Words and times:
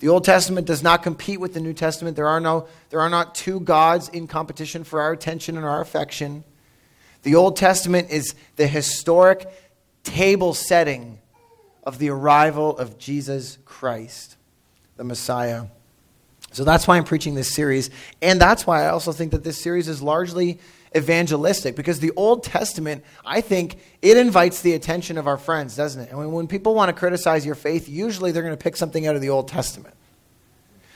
The 0.00 0.08
Old 0.08 0.24
Testament 0.24 0.66
does 0.66 0.82
not 0.82 1.02
compete 1.02 1.40
with 1.40 1.52
the 1.54 1.60
New 1.60 1.74
Testament. 1.74 2.16
There 2.16 2.26
are, 2.26 2.40
no, 2.40 2.66
there 2.88 3.00
are 3.00 3.10
not 3.10 3.34
two 3.34 3.60
gods 3.60 4.08
in 4.08 4.26
competition 4.26 4.82
for 4.82 5.00
our 5.00 5.12
attention 5.12 5.56
and 5.56 5.64
our 5.64 5.80
affection. 5.80 6.42
The 7.22 7.34
Old 7.34 7.56
Testament 7.56 8.10
is 8.10 8.34
the 8.56 8.66
historic 8.66 9.46
table 10.02 10.54
setting 10.54 11.18
of 11.84 11.98
the 11.98 12.08
arrival 12.08 12.76
of 12.78 12.98
Jesus 12.98 13.58
Christ, 13.66 14.36
the 14.96 15.04
Messiah. 15.04 15.64
So 16.52 16.64
that's 16.64 16.88
why 16.88 16.96
I'm 16.96 17.04
preaching 17.04 17.34
this 17.34 17.54
series. 17.54 17.90
And 18.22 18.40
that's 18.40 18.66
why 18.66 18.84
I 18.84 18.88
also 18.88 19.12
think 19.12 19.32
that 19.32 19.44
this 19.44 19.60
series 19.60 19.86
is 19.86 20.02
largely 20.02 20.60
evangelistic 20.96 21.76
because 21.76 22.00
the 22.00 22.12
Old 22.16 22.42
Testament, 22.42 23.04
I 23.24 23.40
think, 23.40 23.78
it 24.02 24.16
invites 24.16 24.62
the 24.62 24.74
attention 24.74 25.18
of 25.18 25.26
our 25.26 25.38
friends, 25.38 25.76
doesn't 25.76 26.02
it? 26.02 26.10
And 26.10 26.32
when 26.32 26.46
people 26.48 26.74
want 26.74 26.88
to 26.88 26.92
criticize 26.92 27.46
your 27.46 27.54
faith, 27.54 27.88
usually 27.88 28.32
they're 28.32 28.42
going 28.42 28.56
to 28.56 28.62
pick 28.62 28.76
something 28.76 29.06
out 29.06 29.14
of 29.14 29.20
the 29.20 29.30
Old 29.30 29.48
Testament. 29.48 29.94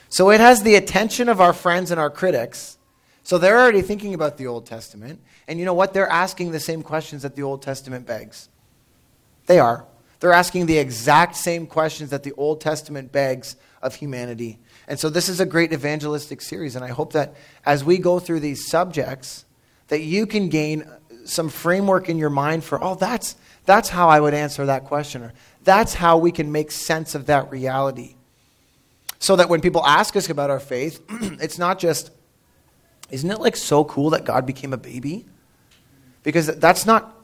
So 0.09 0.31
it 0.31 0.41
has 0.41 0.63
the 0.63 0.75
attention 0.77 1.29
of 1.29 1.41
our 1.41 1.53
friends 1.53 1.91
and 1.91 2.01
our 2.01 2.11
critics. 2.11 2.79
So 3.23 3.39
they're 3.39 3.59
already 3.59 3.83
thinking 3.83 4.15
about 4.15 4.37
the 4.37 4.47
Old 4.47 4.67
Testament. 4.67 5.21
And 5.49 5.59
you 5.59 5.65
know 5.65 5.75
what? 5.75 5.95
They're 5.95 6.09
asking 6.09 6.53
the 6.53 6.61
same 6.61 6.83
questions 6.83 7.23
that 7.23 7.37
the 7.37 7.43
Old 7.43 7.63
Testament 7.63 8.07
begs. 8.07 8.49
They 9.47 9.59
are. 9.59 9.87
They're 10.21 10.33
asking 10.33 10.67
the 10.67 10.79
exact 10.79 11.37
same 11.37 11.67
questions 11.67 12.11
that 12.11 12.23
the 12.23 12.33
Old 12.33 12.61
Testament 12.61 13.13
begs 13.13 13.57
of 13.83 13.95
humanity. 13.95 14.59
And 14.89 14.99
so 14.99 15.11
this 15.11 15.29
is 15.29 15.41
a 15.41 15.47
great 15.47 15.73
evangelistic 15.73 16.41
series. 16.41 16.77
And 16.77 16.85
I 16.85 16.89
hope 16.89 17.13
that 17.13 17.35
as 17.65 17.85
we 17.85 17.99
go 17.99 18.19
through 18.19 18.41
these 18.41 18.69
subjects, 18.69 19.44
that 19.89 20.01
you 20.01 20.27
can 20.27 20.49
gain 20.49 20.89
some 21.25 21.49
framework 21.49 22.09
in 22.09 22.19
your 22.19 22.31
mind 22.31 22.65
for, 22.65 22.83
oh, 22.83 22.95
that's, 22.95 23.37
that's 23.65 23.89
how 23.89 24.09
I 24.09 24.21
would 24.21 24.35
answer 24.35 24.67
that 24.67 24.85
question, 24.85 25.23
or 25.23 25.33
that's 25.63 25.95
how 25.95 26.19
we 26.19 26.33
can 26.33 26.53
make 26.53 26.71
sense 26.71 27.15
of 27.15 27.27
that 27.27 27.51
reality. 27.51 28.17
So 29.19 29.37
that 29.37 29.49
when 29.49 29.61
people 29.61 29.85
ask 29.87 30.17
us 30.17 30.29
about 30.29 30.51
our 30.51 30.61
faith, 30.61 31.03
it's 31.11 31.59
not 31.59 31.79
just, 31.79 32.11
isn't 33.11 33.31
it 33.31 33.41
like 33.41 33.57
so 33.57 33.85
cool 33.85 34.11
that 34.11 34.25
God 34.25 34.47
became 34.47 34.73
a 34.73 34.79
baby? 34.79 35.25
Because 36.23 36.47
that's 36.47 36.85
not, 36.85 37.15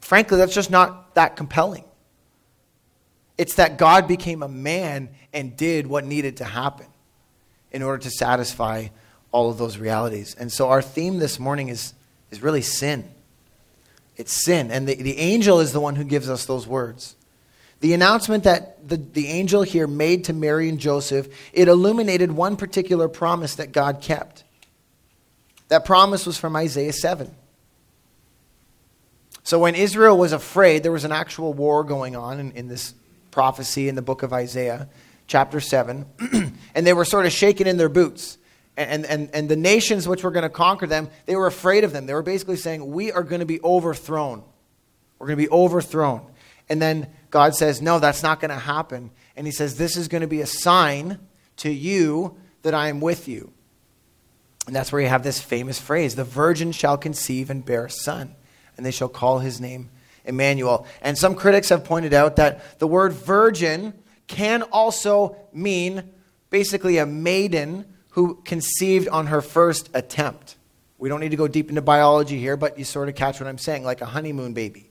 frankly, 0.00 0.38
that's 0.38 0.54
just 0.54 0.70
not 0.70 1.14
that 1.14 1.36
compelling. 1.36 1.84
It's 3.38 3.54
that 3.54 3.76
God 3.76 4.08
became 4.08 4.42
a 4.42 4.48
man 4.48 5.10
and 5.32 5.56
did 5.56 5.86
what 5.86 6.04
needed 6.04 6.38
to 6.38 6.44
happen 6.44 6.86
in 7.70 7.82
order 7.82 7.98
to 8.04 8.10
satisfy 8.10 8.88
all 9.36 9.50
of 9.50 9.58
those 9.58 9.76
realities. 9.76 10.34
And 10.38 10.50
so 10.50 10.70
our 10.70 10.80
theme 10.80 11.18
this 11.18 11.38
morning 11.38 11.68
is, 11.68 11.92
is 12.30 12.40
really 12.40 12.62
sin. 12.62 13.06
It's 14.16 14.32
sin. 14.46 14.70
And 14.70 14.88
the, 14.88 14.94
the 14.94 15.18
angel 15.18 15.60
is 15.60 15.74
the 15.74 15.80
one 15.80 15.94
who 15.94 16.04
gives 16.04 16.30
us 16.30 16.46
those 16.46 16.66
words. 16.66 17.16
The 17.80 17.92
announcement 17.92 18.44
that 18.44 18.88
the, 18.88 18.96
the 18.96 19.26
angel 19.26 19.60
here 19.60 19.86
made 19.86 20.24
to 20.24 20.32
Mary 20.32 20.70
and 20.70 20.78
Joseph, 20.78 21.28
it 21.52 21.68
illuminated 21.68 22.32
one 22.32 22.56
particular 22.56 23.08
promise 23.08 23.56
that 23.56 23.72
God 23.72 24.00
kept. 24.00 24.42
That 25.68 25.84
promise 25.84 26.24
was 26.24 26.38
from 26.38 26.56
Isaiah 26.56 26.94
7. 26.94 27.30
So 29.42 29.58
when 29.58 29.74
Israel 29.74 30.16
was 30.16 30.32
afraid, 30.32 30.82
there 30.82 30.92
was 30.92 31.04
an 31.04 31.12
actual 31.12 31.52
war 31.52 31.84
going 31.84 32.16
on 32.16 32.40
in, 32.40 32.52
in 32.52 32.68
this 32.68 32.94
prophecy 33.30 33.90
in 33.90 33.96
the 33.96 34.02
book 34.02 34.22
of 34.22 34.32
Isaiah, 34.32 34.88
chapter 35.26 35.60
7. 35.60 36.06
and 36.74 36.86
they 36.86 36.94
were 36.94 37.04
sort 37.04 37.26
of 37.26 37.32
shaken 37.32 37.66
in 37.66 37.76
their 37.76 37.90
boots 37.90 38.38
and, 38.76 39.06
and, 39.06 39.30
and 39.32 39.48
the 39.48 39.56
nations 39.56 40.06
which 40.06 40.22
were 40.22 40.30
going 40.30 40.42
to 40.42 40.50
conquer 40.50 40.86
them, 40.86 41.08
they 41.24 41.34
were 41.36 41.46
afraid 41.46 41.84
of 41.84 41.92
them. 41.92 42.06
They 42.06 42.14
were 42.14 42.22
basically 42.22 42.56
saying, 42.56 42.90
We 42.90 43.10
are 43.10 43.22
going 43.22 43.40
to 43.40 43.46
be 43.46 43.60
overthrown. 43.62 44.42
We're 45.18 45.28
going 45.28 45.38
to 45.38 45.44
be 45.44 45.50
overthrown. 45.50 46.26
And 46.68 46.82
then 46.82 47.08
God 47.30 47.54
says, 47.54 47.80
No, 47.80 47.98
that's 47.98 48.22
not 48.22 48.40
going 48.40 48.50
to 48.50 48.56
happen. 48.56 49.10
And 49.34 49.46
He 49.46 49.52
says, 49.52 49.78
This 49.78 49.96
is 49.96 50.08
going 50.08 50.20
to 50.20 50.26
be 50.26 50.42
a 50.42 50.46
sign 50.46 51.18
to 51.58 51.70
you 51.70 52.36
that 52.62 52.74
I 52.74 52.88
am 52.88 53.00
with 53.00 53.28
you. 53.28 53.52
And 54.66 54.74
that's 54.74 54.90
where 54.90 55.00
you 55.00 55.08
have 55.08 55.22
this 55.22 55.40
famous 55.40 55.80
phrase 55.80 56.14
The 56.14 56.24
virgin 56.24 56.72
shall 56.72 56.98
conceive 56.98 57.48
and 57.48 57.64
bear 57.64 57.86
a 57.86 57.90
son, 57.90 58.34
and 58.76 58.84
they 58.84 58.90
shall 58.90 59.08
call 59.08 59.38
his 59.38 59.60
name 59.60 59.90
Emmanuel. 60.26 60.86
And 61.00 61.16
some 61.16 61.34
critics 61.34 61.70
have 61.70 61.84
pointed 61.84 62.12
out 62.12 62.36
that 62.36 62.78
the 62.78 62.86
word 62.86 63.12
virgin 63.12 63.94
can 64.26 64.62
also 64.64 65.36
mean 65.52 66.10
basically 66.50 66.98
a 66.98 67.06
maiden 67.06 67.86
who 68.16 68.40
conceived 68.46 69.08
on 69.08 69.26
her 69.26 69.42
first 69.42 69.90
attempt. 69.92 70.56
We 70.96 71.10
don't 71.10 71.20
need 71.20 71.32
to 71.32 71.36
go 71.36 71.48
deep 71.48 71.68
into 71.68 71.82
biology 71.82 72.38
here, 72.38 72.56
but 72.56 72.78
you 72.78 72.84
sort 72.84 73.10
of 73.10 73.14
catch 73.14 73.38
what 73.38 73.46
I'm 73.46 73.58
saying, 73.58 73.84
like 73.84 74.00
a 74.00 74.06
honeymoon 74.06 74.54
baby. 74.54 74.88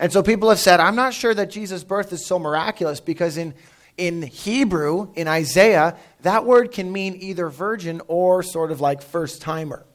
And 0.00 0.12
so 0.12 0.24
people 0.24 0.48
have 0.48 0.58
said, 0.58 0.80
I'm 0.80 0.96
not 0.96 1.14
sure 1.14 1.32
that 1.32 1.50
Jesus' 1.50 1.84
birth 1.84 2.12
is 2.12 2.26
so 2.26 2.36
miraculous 2.36 2.98
because 2.98 3.36
in, 3.36 3.54
in 3.96 4.22
Hebrew, 4.22 5.12
in 5.14 5.28
Isaiah, 5.28 5.96
that 6.22 6.44
word 6.44 6.72
can 6.72 6.90
mean 6.90 7.14
either 7.20 7.48
virgin 7.48 8.02
or 8.08 8.42
sort 8.42 8.72
of 8.72 8.80
like 8.80 9.02
first 9.02 9.40
timer. 9.40 9.86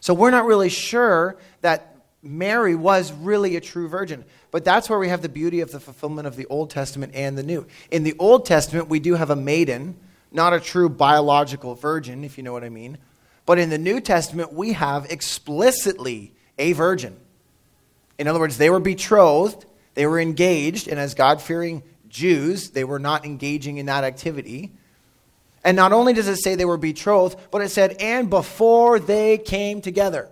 So 0.00 0.12
we're 0.12 0.30
not 0.30 0.44
really 0.44 0.68
sure 0.68 1.38
that 1.62 1.96
Mary 2.22 2.74
was 2.74 3.10
really 3.10 3.56
a 3.56 3.60
true 3.62 3.88
virgin. 3.88 4.26
But 4.50 4.66
that's 4.66 4.90
where 4.90 4.98
we 4.98 5.08
have 5.08 5.22
the 5.22 5.30
beauty 5.30 5.60
of 5.60 5.72
the 5.72 5.80
fulfillment 5.80 6.26
of 6.26 6.36
the 6.36 6.44
Old 6.46 6.68
Testament 6.68 7.14
and 7.14 7.38
the 7.38 7.42
New. 7.42 7.66
In 7.90 8.02
the 8.02 8.16
Old 8.18 8.44
Testament, 8.44 8.90
we 8.90 9.00
do 9.00 9.14
have 9.14 9.30
a 9.30 9.36
maiden 9.36 9.96
not 10.32 10.52
a 10.52 10.60
true 10.60 10.88
biological 10.88 11.74
virgin, 11.74 12.24
if 12.24 12.38
you 12.38 12.44
know 12.44 12.52
what 12.52 12.64
I 12.64 12.68
mean. 12.68 12.98
But 13.46 13.58
in 13.58 13.70
the 13.70 13.78
New 13.78 14.00
Testament, 14.00 14.52
we 14.52 14.74
have 14.74 15.06
explicitly 15.10 16.34
a 16.58 16.72
virgin. 16.72 17.16
In 18.18 18.28
other 18.28 18.38
words, 18.38 18.58
they 18.58 18.70
were 18.70 18.80
betrothed, 18.80 19.64
they 19.94 20.06
were 20.06 20.20
engaged, 20.20 20.88
and 20.88 21.00
as 21.00 21.14
God 21.14 21.40
fearing 21.40 21.82
Jews, 22.08 22.70
they 22.70 22.84
were 22.84 22.98
not 22.98 23.24
engaging 23.24 23.78
in 23.78 23.86
that 23.86 24.04
activity. 24.04 24.72
And 25.64 25.76
not 25.76 25.92
only 25.92 26.12
does 26.12 26.28
it 26.28 26.36
say 26.36 26.54
they 26.54 26.64
were 26.64 26.76
betrothed, 26.76 27.38
but 27.50 27.62
it 27.62 27.70
said, 27.70 27.96
and 28.00 28.30
before 28.30 28.98
they 28.98 29.38
came 29.38 29.80
together. 29.80 30.30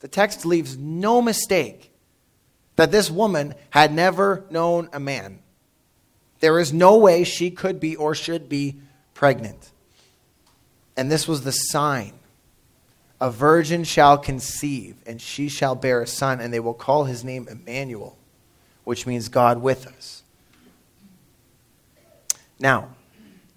The 0.00 0.08
text 0.08 0.44
leaves 0.44 0.76
no 0.76 1.22
mistake 1.22 1.92
that 2.76 2.90
this 2.90 3.10
woman 3.10 3.54
had 3.70 3.92
never 3.92 4.44
known 4.50 4.88
a 4.92 5.00
man. 5.00 5.41
There 6.42 6.58
is 6.58 6.72
no 6.72 6.98
way 6.98 7.22
she 7.22 7.52
could 7.52 7.78
be 7.78 7.94
or 7.94 8.16
should 8.16 8.48
be 8.48 8.76
pregnant. 9.14 9.70
And 10.96 11.10
this 11.10 11.28
was 11.28 11.44
the 11.44 11.52
sign 11.52 12.14
a 13.20 13.30
virgin 13.30 13.84
shall 13.84 14.18
conceive, 14.18 14.96
and 15.06 15.22
she 15.22 15.48
shall 15.48 15.76
bear 15.76 16.02
a 16.02 16.06
son, 16.08 16.40
and 16.40 16.52
they 16.52 16.58
will 16.58 16.74
call 16.74 17.04
his 17.04 17.22
name 17.22 17.46
Emmanuel, 17.48 18.18
which 18.82 19.06
means 19.06 19.28
God 19.28 19.62
with 19.62 19.86
us. 19.86 20.24
Now, 22.58 22.88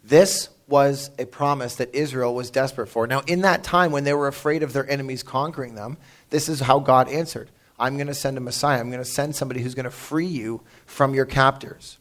this 0.04 0.50
was 0.68 1.10
a 1.18 1.26
promise 1.26 1.78
that 1.78 1.96
Israel 1.96 2.36
was 2.36 2.52
desperate 2.52 2.86
for. 2.86 3.08
Now, 3.08 3.22
in 3.22 3.42
that 3.42 3.64
time 3.64 3.92
when 3.92 4.04
they 4.04 4.14
were 4.14 4.28
afraid 4.28 4.62
of 4.62 4.74
their 4.74 4.88
enemies 4.88 5.24
conquering 5.24 5.74
them, 5.74 5.98
this 6.30 6.48
is 6.48 6.60
how 6.60 6.78
God 6.78 7.10
answered 7.10 7.50
I'm 7.80 7.98
going 7.98 8.06
to 8.06 8.14
send 8.14 8.38
a 8.38 8.42
Messiah. 8.42 8.80
I'm 8.80 8.92
going 8.92 9.04
to 9.04 9.10
send 9.10 9.36
somebody 9.36 9.64
who's 9.64 9.74
going 9.74 9.86
to 9.86 9.90
free 9.90 10.28
you 10.28 10.62
from 10.86 11.16
your 11.16 11.26
captors 11.26 11.98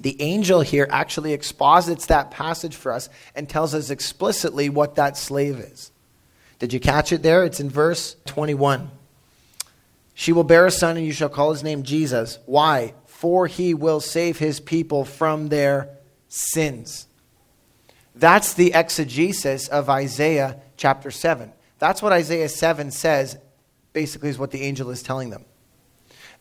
the 0.00 0.20
angel 0.20 0.60
here 0.60 0.86
actually 0.90 1.32
exposits 1.32 2.06
that 2.06 2.30
passage 2.30 2.74
for 2.74 2.92
us 2.92 3.08
and 3.34 3.48
tells 3.48 3.74
us 3.74 3.90
explicitly 3.90 4.68
what 4.68 4.94
that 4.96 5.16
slave 5.16 5.58
is. 5.58 5.90
Did 6.58 6.72
you 6.72 6.80
catch 6.80 7.12
it 7.12 7.22
there? 7.22 7.44
It's 7.44 7.60
in 7.60 7.68
verse 7.68 8.16
21. 8.26 8.90
She 10.14 10.32
will 10.32 10.44
bear 10.44 10.66
a 10.66 10.70
son, 10.70 10.96
and 10.96 11.06
you 11.06 11.12
shall 11.12 11.28
call 11.28 11.52
his 11.52 11.62
name 11.62 11.82
Jesus. 11.82 12.38
Why? 12.46 12.94
For 13.06 13.46
he 13.46 13.74
will 13.74 14.00
save 14.00 14.38
his 14.38 14.60
people 14.60 15.04
from 15.04 15.48
their 15.48 15.88
sins. 16.28 17.06
That's 18.14 18.54
the 18.54 18.72
exegesis 18.74 19.68
of 19.68 19.88
Isaiah 19.88 20.60
chapter 20.76 21.10
7. 21.10 21.52
That's 21.78 22.02
what 22.02 22.12
Isaiah 22.12 22.48
7 22.48 22.90
says, 22.90 23.38
basically, 23.92 24.28
is 24.28 24.38
what 24.38 24.50
the 24.50 24.62
angel 24.62 24.90
is 24.90 25.02
telling 25.02 25.30
them 25.30 25.44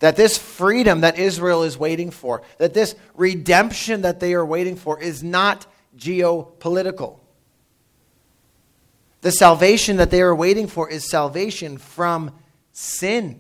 that 0.01 0.15
this 0.15 0.37
freedom 0.37 1.01
that 1.01 1.17
Israel 1.17 1.63
is 1.63 1.77
waiting 1.77 2.11
for, 2.11 2.41
that 2.57 2.73
this 2.73 2.95
redemption 3.15 4.01
that 4.01 4.19
they 4.19 4.33
are 4.33 4.45
waiting 4.45 4.75
for, 4.75 4.99
is 4.99 5.23
not 5.23 5.67
geopolitical. 5.95 7.19
The 9.21 9.31
salvation 9.31 9.97
that 9.97 10.09
they 10.09 10.21
are 10.21 10.35
waiting 10.35 10.65
for 10.65 10.89
is 10.89 11.07
salvation 11.07 11.77
from 11.77 12.31
sin. 12.71 13.39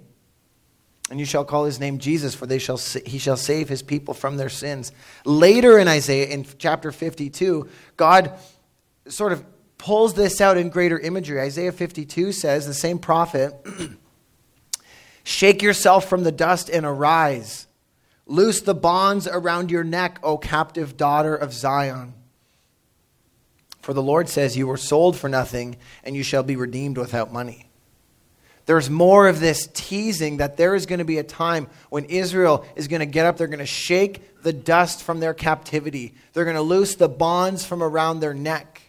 And 1.09 1.19
you 1.19 1.25
shall 1.25 1.43
call 1.43 1.65
his 1.65 1.79
name 1.79 1.97
Jesus, 1.97 2.35
for 2.35 2.45
they 2.45 2.59
shall, 2.59 2.77
he 2.77 3.17
shall 3.17 3.37
save 3.37 3.67
his 3.67 3.81
people 3.81 4.13
from 4.13 4.37
their 4.37 4.47
sins. 4.47 4.91
Later 5.25 5.79
in 5.79 5.87
Isaiah, 5.87 6.27
in 6.27 6.45
chapter 6.59 6.91
52, 6.91 7.67
God 7.97 8.33
sort 9.07 9.33
of 9.33 9.43
pulls 9.79 10.13
this 10.13 10.39
out 10.39 10.57
in 10.57 10.69
greater 10.69 10.99
imagery. 10.99 11.39
Isaiah 11.39 11.71
52 11.71 12.31
says, 12.33 12.67
the 12.67 12.73
same 12.75 12.99
prophet. 12.99 13.53
Shake 15.23 15.61
yourself 15.61 16.07
from 16.09 16.23
the 16.23 16.31
dust 16.31 16.69
and 16.69 16.85
arise. 16.85 17.67
Loose 18.25 18.61
the 18.61 18.75
bonds 18.75 19.27
around 19.27 19.71
your 19.71 19.83
neck, 19.83 20.19
O 20.23 20.37
captive 20.37 20.97
daughter 20.97 21.35
of 21.35 21.53
Zion. 21.53 22.13
For 23.81 23.93
the 23.93 24.01
Lord 24.01 24.29
says, 24.29 24.55
You 24.55 24.67
were 24.67 24.77
sold 24.77 25.17
for 25.17 25.27
nothing, 25.27 25.75
and 26.03 26.15
you 26.15 26.23
shall 26.23 26.43
be 26.43 26.55
redeemed 26.55 26.97
without 26.97 27.33
money. 27.33 27.67
There's 28.65 28.89
more 28.89 29.27
of 29.27 29.39
this 29.39 29.67
teasing 29.73 30.37
that 30.37 30.55
there 30.55 30.75
is 30.75 30.85
going 30.85 30.99
to 30.99 31.05
be 31.05 31.17
a 31.17 31.23
time 31.23 31.67
when 31.89 32.05
Israel 32.05 32.65
is 32.75 32.87
going 32.87 32.99
to 32.99 33.07
get 33.07 33.25
up. 33.25 33.37
They're 33.37 33.47
going 33.47 33.59
to 33.59 33.65
shake 33.65 34.41
the 34.43 34.53
dust 34.53 35.03
from 35.03 35.19
their 35.19 35.33
captivity. 35.33 36.13
They're 36.33 36.45
going 36.45 36.55
to 36.55 36.61
loose 36.61 36.95
the 36.95 37.09
bonds 37.09 37.65
from 37.65 37.81
around 37.81 38.19
their 38.19 38.33
neck. 38.33 38.81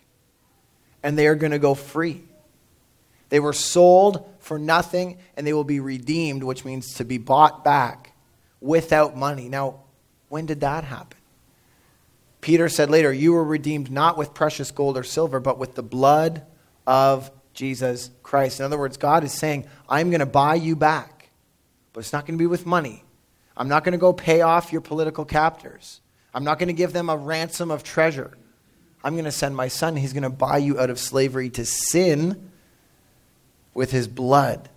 And 1.02 1.18
they 1.18 1.26
are 1.26 1.34
going 1.34 1.52
to 1.52 1.58
go 1.58 1.74
free. 1.74 2.22
They 3.30 3.40
were 3.40 3.54
sold 3.54 4.28
for 4.42 4.58
nothing, 4.58 5.18
and 5.36 5.46
they 5.46 5.52
will 5.52 5.64
be 5.64 5.80
redeemed, 5.80 6.42
which 6.42 6.64
means 6.64 6.94
to 6.94 7.04
be 7.04 7.18
bought 7.18 7.64
back 7.64 8.12
without 8.60 9.16
money. 9.16 9.48
Now, 9.48 9.80
when 10.28 10.46
did 10.46 10.60
that 10.60 10.84
happen? 10.84 11.18
Peter 12.40 12.68
said 12.68 12.90
later, 12.90 13.12
You 13.12 13.32
were 13.32 13.44
redeemed 13.44 13.90
not 13.90 14.18
with 14.18 14.34
precious 14.34 14.70
gold 14.70 14.98
or 14.98 15.04
silver, 15.04 15.40
but 15.40 15.58
with 15.58 15.74
the 15.74 15.82
blood 15.82 16.44
of 16.86 17.30
Jesus 17.54 18.10
Christ. 18.22 18.60
In 18.60 18.66
other 18.66 18.78
words, 18.78 18.96
God 18.96 19.24
is 19.24 19.32
saying, 19.32 19.66
I'm 19.88 20.10
going 20.10 20.20
to 20.20 20.26
buy 20.26 20.56
you 20.56 20.74
back, 20.74 21.30
but 21.92 22.00
it's 22.00 22.12
not 22.12 22.26
going 22.26 22.36
to 22.36 22.42
be 22.42 22.46
with 22.46 22.66
money. 22.66 23.04
I'm 23.56 23.68
not 23.68 23.84
going 23.84 23.92
to 23.92 23.98
go 23.98 24.12
pay 24.12 24.40
off 24.40 24.72
your 24.72 24.80
political 24.80 25.24
captors. 25.24 26.00
I'm 26.34 26.44
not 26.44 26.58
going 26.58 26.68
to 26.68 26.74
give 26.74 26.92
them 26.92 27.10
a 27.10 27.16
ransom 27.16 27.70
of 27.70 27.84
treasure. 27.84 28.36
I'm 29.04 29.14
going 29.14 29.24
to 29.24 29.32
send 29.32 29.54
my 29.54 29.68
son. 29.68 29.96
He's 29.96 30.12
going 30.12 30.22
to 30.22 30.30
buy 30.30 30.58
you 30.58 30.80
out 30.80 30.90
of 30.90 30.98
slavery 30.98 31.50
to 31.50 31.64
sin 31.64 32.50
with 33.74 33.90
his 33.90 34.08
blood. 34.08 34.68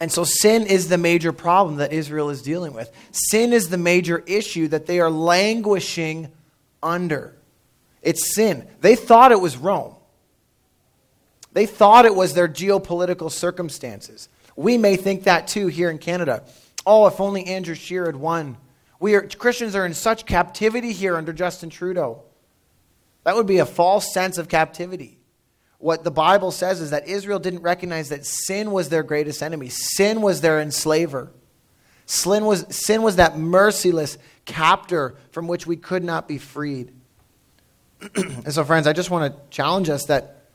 And 0.00 0.12
so 0.12 0.24
sin 0.24 0.66
is 0.66 0.88
the 0.88 0.98
major 0.98 1.32
problem 1.32 1.76
that 1.76 1.92
Israel 1.92 2.30
is 2.30 2.42
dealing 2.42 2.72
with. 2.72 2.90
Sin 3.10 3.52
is 3.52 3.68
the 3.68 3.78
major 3.78 4.22
issue 4.26 4.68
that 4.68 4.86
they 4.86 5.00
are 5.00 5.10
languishing 5.10 6.30
under. 6.82 7.34
It's 8.02 8.34
sin. 8.34 8.66
They 8.80 8.94
thought 8.94 9.32
it 9.32 9.40
was 9.40 9.56
Rome. 9.56 9.96
They 11.52 11.66
thought 11.66 12.04
it 12.04 12.14
was 12.14 12.34
their 12.34 12.48
geopolitical 12.48 13.30
circumstances. 13.32 14.28
We 14.54 14.78
may 14.78 14.96
think 14.96 15.24
that 15.24 15.48
too 15.48 15.66
here 15.66 15.90
in 15.90 15.98
Canada. 15.98 16.44
Oh, 16.86 17.06
if 17.06 17.20
only 17.20 17.46
Andrew 17.46 17.74
Scheer 17.74 18.06
had 18.06 18.16
won. 18.16 18.56
We 19.00 19.14
are, 19.14 19.22
Christians 19.22 19.74
are 19.74 19.86
in 19.86 19.94
such 19.94 20.26
captivity 20.26 20.92
here 20.92 21.16
under 21.16 21.32
Justin 21.32 21.70
Trudeau. 21.70 22.22
That 23.24 23.36
would 23.36 23.46
be 23.46 23.58
a 23.58 23.66
false 23.66 24.12
sense 24.12 24.38
of 24.38 24.48
captivity. 24.48 25.17
What 25.78 26.02
the 26.02 26.10
Bible 26.10 26.50
says 26.50 26.80
is 26.80 26.90
that 26.90 27.06
Israel 27.06 27.38
didn't 27.38 27.62
recognize 27.62 28.08
that 28.08 28.26
sin 28.26 28.72
was 28.72 28.88
their 28.88 29.04
greatest 29.04 29.42
enemy. 29.42 29.68
Sin 29.68 30.20
was 30.20 30.40
their 30.40 30.60
enslaver. 30.60 31.30
Sin 32.04 32.44
was, 32.44 32.66
sin 32.70 33.02
was 33.02 33.16
that 33.16 33.38
merciless 33.38 34.18
captor 34.44 35.14
from 35.30 35.46
which 35.46 35.66
we 35.66 35.76
could 35.76 36.02
not 36.02 36.26
be 36.26 36.38
freed. 36.38 36.92
and 38.14 38.52
so, 38.52 38.64
friends, 38.64 38.86
I 38.86 38.92
just 38.92 39.10
want 39.10 39.32
to 39.32 39.40
challenge 39.50 39.88
us 39.88 40.06
that 40.06 40.46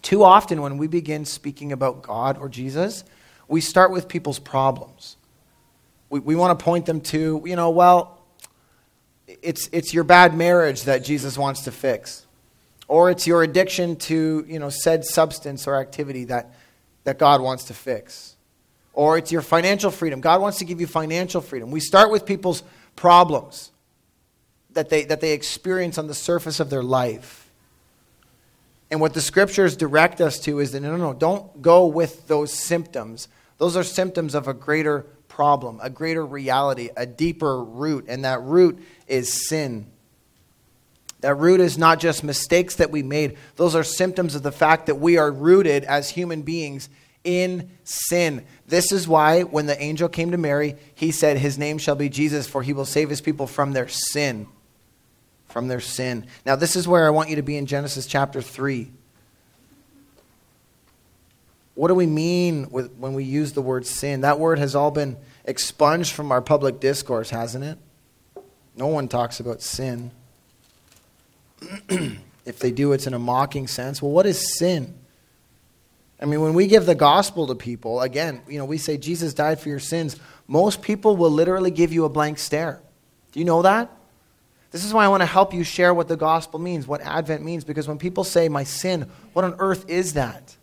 too 0.00 0.22
often 0.22 0.62
when 0.62 0.78
we 0.78 0.86
begin 0.86 1.24
speaking 1.24 1.72
about 1.72 2.02
God 2.02 2.38
or 2.38 2.48
Jesus, 2.48 3.04
we 3.48 3.60
start 3.60 3.90
with 3.90 4.08
people's 4.08 4.38
problems. 4.38 5.16
We, 6.08 6.20
we 6.20 6.36
want 6.36 6.58
to 6.58 6.64
point 6.64 6.86
them 6.86 7.00
to, 7.02 7.42
you 7.44 7.56
know, 7.56 7.70
well, 7.70 8.22
it's, 9.26 9.68
it's 9.72 9.92
your 9.92 10.04
bad 10.04 10.34
marriage 10.34 10.84
that 10.84 11.04
Jesus 11.04 11.36
wants 11.36 11.62
to 11.64 11.72
fix 11.72 12.24
or 12.88 13.10
it's 13.10 13.26
your 13.26 13.42
addiction 13.42 13.96
to 13.96 14.44
you 14.48 14.58
know 14.58 14.70
said 14.70 15.04
substance 15.04 15.66
or 15.66 15.76
activity 15.76 16.24
that, 16.24 16.52
that 17.04 17.18
god 17.18 17.40
wants 17.40 17.64
to 17.64 17.74
fix. 17.74 18.34
Or 18.94 19.16
it's 19.16 19.30
your 19.30 19.42
financial 19.42 19.92
freedom. 19.92 20.20
God 20.20 20.40
wants 20.40 20.58
to 20.58 20.64
give 20.64 20.80
you 20.80 20.88
financial 20.88 21.40
freedom. 21.40 21.70
We 21.70 21.78
start 21.78 22.10
with 22.10 22.26
people's 22.26 22.64
problems 22.96 23.70
that 24.72 24.88
they, 24.88 25.04
that 25.04 25.20
they 25.20 25.32
experience 25.32 25.98
on 25.98 26.08
the 26.08 26.14
surface 26.14 26.58
of 26.58 26.68
their 26.68 26.82
life. 26.82 27.48
And 28.90 29.00
what 29.00 29.14
the 29.14 29.20
scriptures 29.20 29.76
direct 29.76 30.20
us 30.20 30.40
to 30.40 30.58
is 30.60 30.72
that 30.72 30.80
no, 30.80 30.96
no, 30.96 31.12
no, 31.12 31.14
don't 31.14 31.62
go 31.62 31.86
with 31.86 32.26
those 32.26 32.52
symptoms. 32.52 33.28
Those 33.58 33.76
are 33.76 33.84
symptoms 33.84 34.34
of 34.34 34.48
a 34.48 34.54
greater 34.54 35.02
problem, 35.28 35.78
a 35.82 35.90
greater 35.90 36.24
reality, 36.24 36.90
a 36.96 37.06
deeper 37.06 37.62
root, 37.62 38.06
and 38.08 38.24
that 38.24 38.42
root 38.42 38.82
is 39.06 39.48
sin. 39.48 39.86
That 41.20 41.34
root 41.34 41.60
is 41.60 41.76
not 41.76 41.98
just 41.98 42.22
mistakes 42.22 42.76
that 42.76 42.90
we 42.90 43.02
made, 43.02 43.36
those 43.56 43.74
are 43.74 43.82
symptoms 43.82 44.34
of 44.34 44.42
the 44.42 44.52
fact 44.52 44.86
that 44.86 44.96
we 44.96 45.16
are 45.18 45.30
rooted 45.30 45.84
as 45.84 46.10
human 46.10 46.42
beings 46.42 46.88
in 47.24 47.70
sin. 47.84 48.44
This 48.66 48.92
is 48.92 49.08
why 49.08 49.42
when 49.42 49.66
the 49.66 49.80
angel 49.82 50.08
came 50.08 50.30
to 50.30 50.38
Mary, 50.38 50.76
he 50.94 51.10
said, 51.10 51.36
His 51.38 51.58
name 51.58 51.78
shall 51.78 51.96
be 51.96 52.08
Jesus, 52.08 52.46
for 52.46 52.62
he 52.62 52.72
will 52.72 52.84
save 52.84 53.10
his 53.10 53.20
people 53.20 53.46
from 53.46 53.72
their 53.72 53.88
sin. 53.88 54.46
From 55.48 55.68
their 55.68 55.80
sin. 55.80 56.26
Now, 56.46 56.56
this 56.56 56.76
is 56.76 56.86
where 56.86 57.06
I 57.06 57.10
want 57.10 57.30
you 57.30 57.36
to 57.36 57.42
be 57.42 57.56
in 57.56 57.66
Genesis 57.66 58.06
chapter 58.06 58.40
3. 58.40 58.90
What 61.74 61.88
do 61.88 61.94
we 61.94 62.06
mean 62.06 62.70
with, 62.70 62.92
when 62.96 63.14
we 63.14 63.24
use 63.24 63.52
the 63.52 63.62
word 63.62 63.86
sin? 63.86 64.22
That 64.22 64.38
word 64.38 64.58
has 64.58 64.74
all 64.74 64.90
been 64.90 65.16
expunged 65.44 66.12
from 66.12 66.32
our 66.32 66.42
public 66.42 66.80
discourse, 66.80 67.30
hasn't 67.30 67.64
it? 67.64 67.78
No 68.76 68.88
one 68.88 69.08
talks 69.08 69.40
about 69.40 69.62
sin. 69.62 70.10
If 72.44 72.58
they 72.58 72.70
do, 72.70 72.92
it's 72.92 73.06
in 73.06 73.14
a 73.14 73.18
mocking 73.18 73.66
sense. 73.66 74.00
Well, 74.00 74.12
what 74.12 74.26
is 74.26 74.58
sin? 74.58 74.94
I 76.20 76.24
mean, 76.24 76.40
when 76.40 76.54
we 76.54 76.66
give 76.66 76.86
the 76.86 76.94
gospel 76.94 77.46
to 77.46 77.54
people, 77.54 78.00
again, 78.00 78.42
you 78.48 78.58
know, 78.58 78.64
we 78.64 78.78
say 78.78 78.96
Jesus 78.96 79.34
died 79.34 79.60
for 79.60 79.68
your 79.68 79.78
sins. 79.78 80.16
Most 80.48 80.82
people 80.82 81.16
will 81.16 81.30
literally 81.30 81.70
give 81.70 81.92
you 81.92 82.04
a 82.04 82.08
blank 82.08 82.38
stare. 82.38 82.80
Do 83.32 83.38
you 83.38 83.44
know 83.44 83.62
that? 83.62 83.90
This 84.70 84.84
is 84.84 84.92
why 84.92 85.04
I 85.04 85.08
want 85.08 85.22
to 85.22 85.26
help 85.26 85.54
you 85.54 85.64
share 85.64 85.94
what 85.94 86.08
the 86.08 86.16
gospel 86.16 86.58
means, 86.58 86.86
what 86.86 87.00
Advent 87.00 87.42
means, 87.44 87.64
because 87.64 87.88
when 87.88 87.98
people 87.98 88.24
say, 88.24 88.48
my 88.48 88.64
sin, 88.64 89.08
what 89.32 89.44
on 89.44 89.54
earth 89.58 89.88
is 89.88 90.14
that? 90.14 90.56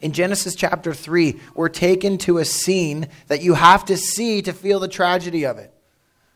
In 0.00 0.12
Genesis 0.12 0.56
chapter 0.56 0.92
3, 0.92 1.38
we're 1.54 1.68
taken 1.68 2.18
to 2.18 2.38
a 2.38 2.44
scene 2.44 3.06
that 3.28 3.42
you 3.42 3.54
have 3.54 3.84
to 3.84 3.96
see 3.96 4.42
to 4.42 4.52
feel 4.52 4.80
the 4.80 4.88
tragedy 4.88 5.44
of 5.44 5.58
it. 5.58 5.72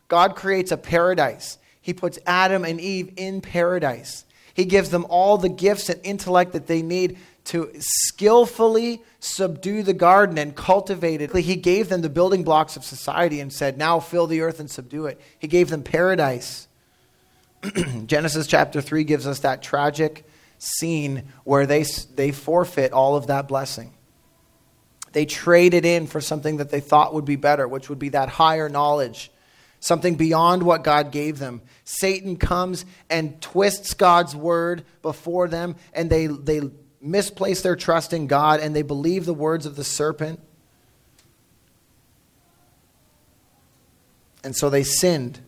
God 0.07 0.35
creates 0.35 0.71
a 0.71 0.77
paradise. 0.77 1.57
He 1.87 1.93
puts 1.93 2.19
Adam 2.25 2.65
and 2.65 2.81
Eve 2.81 3.13
in 3.15 3.39
paradise. 3.39 4.25
He 4.53 4.65
gives 4.65 4.89
them 4.89 5.05
all 5.07 5.37
the 5.37 5.47
gifts 5.47 5.87
and 5.87 6.01
intellect 6.03 6.51
that 6.51 6.67
they 6.67 6.81
need 6.81 7.17
to 7.45 7.71
skillfully 7.79 9.01
subdue 9.21 9.83
the 9.83 9.93
garden 9.93 10.37
and 10.37 10.53
cultivate 10.53 11.21
it. 11.21 11.33
He 11.33 11.55
gave 11.55 11.87
them 11.87 12.01
the 12.01 12.09
building 12.09 12.43
blocks 12.43 12.75
of 12.75 12.83
society 12.83 13.39
and 13.39 13.53
said, 13.53 13.77
Now 13.77 14.01
fill 14.01 14.27
the 14.27 14.41
earth 14.41 14.59
and 14.59 14.69
subdue 14.69 15.05
it. 15.05 15.21
He 15.39 15.47
gave 15.47 15.69
them 15.69 15.81
paradise. 15.81 16.67
Genesis 18.05 18.47
chapter 18.47 18.81
3 18.81 19.05
gives 19.05 19.25
us 19.25 19.39
that 19.39 19.63
tragic 19.63 20.25
scene 20.59 21.23
where 21.45 21.65
they, 21.65 21.85
they 22.15 22.33
forfeit 22.33 22.91
all 22.91 23.15
of 23.15 23.27
that 23.27 23.47
blessing. 23.47 23.93
They 25.13 25.25
traded 25.25 25.85
it 25.85 25.87
in 25.87 26.05
for 26.05 26.19
something 26.19 26.57
that 26.57 26.69
they 26.69 26.81
thought 26.81 27.13
would 27.13 27.23
be 27.23 27.37
better, 27.37 27.65
which 27.65 27.87
would 27.87 27.97
be 27.97 28.09
that 28.09 28.27
higher 28.27 28.67
knowledge 28.67 29.31
something 29.79 30.15
beyond 30.15 30.63
what 30.63 30.83
God 30.83 31.11
gave 31.11 31.39
them. 31.39 31.61
Satan 31.83 32.37
comes 32.37 32.85
and 33.09 33.39
twists 33.41 33.93
God's 33.93 34.35
word 34.35 34.83
before 35.01 35.47
them, 35.47 35.75
and 35.93 36.09
they, 36.09 36.27
they 36.27 36.61
misplace 37.01 37.61
their 37.61 37.75
trust 37.75 38.13
in 38.13 38.27
God 38.27 38.59
and 38.59 38.75
they 38.75 38.81
believe 38.81 39.25
the 39.25 39.33
words 39.33 39.65
of 39.65 39.75
the 39.75 39.83
serpent. 39.83 40.39
And 44.43 44.55
so 44.55 44.69
they 44.69 44.83
sinned. 44.83 45.39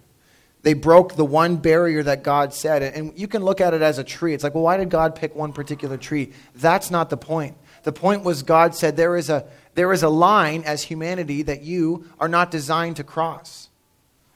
They 0.62 0.74
broke 0.74 1.16
the 1.16 1.26
one 1.26 1.58
barrier 1.58 2.04
that 2.04 2.24
God 2.24 2.54
said. 2.54 2.84
And 2.84 3.18
you 3.18 3.28
can 3.28 3.44
look 3.44 3.62
at 3.62 3.74
it 3.74 3.82
as 3.82 3.98
a 3.98 4.04
tree. 4.04 4.34
It's 4.34 4.44
like, 4.44 4.54
well, 4.54 4.64
why 4.64 4.78
did 4.78 4.90
God 4.90 5.16
pick 5.16 5.34
one 5.36 5.54
particular 5.54 5.96
tree? 5.96 6.34
That's 6.56 6.92
not 6.92 7.10
the 7.10 7.18
point. 7.18 7.56
The 7.84 7.94
point 7.94 8.24
was 8.24 8.44
God 8.44 8.76
said 8.76 8.98
there 8.98 9.16
is 9.16 9.30
a, 9.30 9.46
there 9.76 9.94
is 9.94 10.04
a 10.04 10.10
line 10.10 10.64
as 10.64 10.84
humanity 10.84 11.44
that 11.44 11.62
you 11.62 12.10
are 12.20 12.28
not 12.28 12.52
designed 12.52 12.98
to 12.98 13.06
cross. 13.06 13.69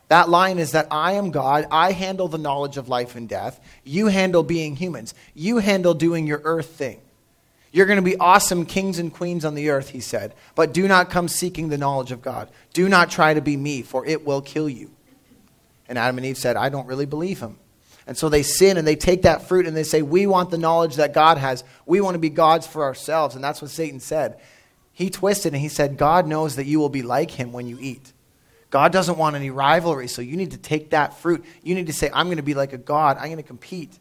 That 0.10 0.30
line 0.30 0.60
is 0.60 0.72
that 0.72 0.88
I 0.92 1.14
am 1.14 1.32
God. 1.32 1.66
I 1.72 1.92
handle 1.92 2.28
the 2.28 2.38
knowledge 2.38 2.78
of 2.78 2.90
life 2.90 3.16
and 3.16 3.28
death. 3.28 3.60
You 3.84 4.08
handle 4.08 4.44
being 4.44 4.76
humans. 4.76 5.14
You 5.34 5.58
handle 5.58 5.94
doing 5.94 6.28
your 6.28 6.42
earth 6.44 6.70
thing. 6.70 7.02
You're 7.72 7.88
going 7.88 7.98
to 7.98 8.04
be 8.04 8.18
awesome 8.18 8.68
kings 8.68 9.00
and 9.00 9.12
queens 9.12 9.44
on 9.44 9.56
the 9.56 9.72
earth, 9.72 9.90
he 9.90 10.00
said. 10.00 10.36
But 10.54 10.74
do 10.74 10.88
not 10.88 11.10
come 11.10 11.28
seeking 11.28 11.70
the 11.70 11.78
knowledge 11.78 12.12
of 12.12 12.22
God. 12.22 12.50
Do 12.74 12.88
not 12.88 13.10
try 13.10 13.34
to 13.34 13.42
be 13.42 13.58
me, 13.58 13.82
for 13.82 14.06
it 14.06 14.24
will 14.24 14.42
kill 14.42 14.70
you. 14.70 14.92
And 15.90 15.98
Adam 15.98 16.18
and 16.18 16.28
Eve 16.28 16.38
said, 16.38 16.56
I 16.56 16.70
don't 16.70 16.86
really 16.86 17.08
believe 17.08 17.40
him. 17.40 17.58
And 18.06 18.16
so 18.16 18.30
they 18.30 18.44
sin 18.44 18.78
and 18.78 18.88
they 18.88 18.96
take 18.96 19.24
that 19.24 19.48
fruit 19.48 19.66
and 19.66 19.76
they 19.76 19.84
say, 19.84 20.04
We 20.04 20.28
want 20.28 20.52
the 20.52 20.58
knowledge 20.58 20.98
that 20.98 21.14
God 21.14 21.40
has. 21.40 21.64
We 21.88 22.00
want 22.00 22.14
to 22.14 22.20
be 22.20 22.30
gods 22.30 22.68
for 22.68 22.84
ourselves. 22.84 23.34
And 23.34 23.44
that's 23.44 23.62
what 23.62 23.72
Satan 23.72 24.00
said. 24.00 24.40
He 24.92 25.10
twisted 25.10 25.54
and 25.54 25.62
he 25.62 25.70
said, 25.70 25.98
God 25.98 26.28
knows 26.28 26.58
that 26.58 26.68
you 26.68 26.80
will 26.80 26.90
be 26.90 27.02
like 27.02 27.32
him 27.32 27.52
when 27.52 27.66
you 27.66 27.80
eat. 27.82 28.13
God 28.74 28.92
doesn't 28.92 29.20
want 29.20 29.36
any 29.36 29.52
rivalry, 29.52 30.08
so 30.08 30.24
you 30.24 30.36
need 30.36 30.50
to 30.50 30.58
take 30.58 30.90
that 30.90 31.20
fruit. 31.20 31.46
You 31.62 31.76
need 31.76 31.86
to 31.86 31.94
say, 31.94 32.10
I'm 32.12 32.26
going 32.26 32.38
to 32.38 32.42
be 32.42 32.56
like 32.56 32.74
a 32.74 32.78
God, 32.80 33.18
I'm 33.18 33.26
going 33.26 33.38
to 33.38 33.44
compete. 33.44 34.00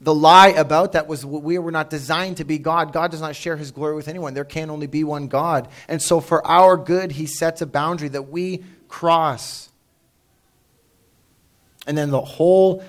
The 0.00 0.14
lie 0.14 0.50
about 0.50 0.92
that 0.92 1.08
was 1.08 1.26
we 1.26 1.58
were 1.58 1.72
not 1.72 1.90
designed 1.90 2.36
to 2.36 2.44
be 2.44 2.58
God. 2.58 2.92
God 2.92 3.10
does 3.10 3.20
not 3.20 3.34
share 3.34 3.56
his 3.56 3.72
glory 3.72 3.96
with 3.96 4.06
anyone. 4.06 4.34
There 4.34 4.44
can 4.44 4.70
only 4.70 4.86
be 4.86 5.02
one 5.02 5.26
God. 5.26 5.66
And 5.88 6.00
so, 6.00 6.20
for 6.20 6.46
our 6.46 6.76
good, 6.76 7.10
he 7.10 7.26
sets 7.26 7.60
a 7.60 7.66
boundary 7.66 8.10
that 8.10 8.28
we 8.28 8.62
cross. 8.86 9.70
And 11.84 11.98
then 11.98 12.10
the 12.10 12.20
whole 12.20 12.84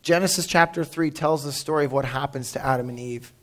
Genesis 0.00 0.46
chapter 0.46 0.84
3 0.84 1.10
tells 1.10 1.44
the 1.44 1.52
story 1.52 1.84
of 1.84 1.92
what 1.92 2.06
happens 2.06 2.52
to 2.52 2.64
Adam 2.64 2.88
and 2.88 2.98
Eve. 2.98 3.34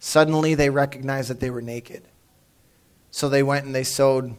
suddenly 0.00 0.56
they 0.56 0.70
recognize 0.70 1.28
that 1.28 1.38
they 1.38 1.50
were 1.50 1.62
naked. 1.62 2.02
So 3.12 3.28
they 3.28 3.44
went 3.44 3.64
and 3.64 3.72
they 3.72 3.84
sewed 3.84 4.34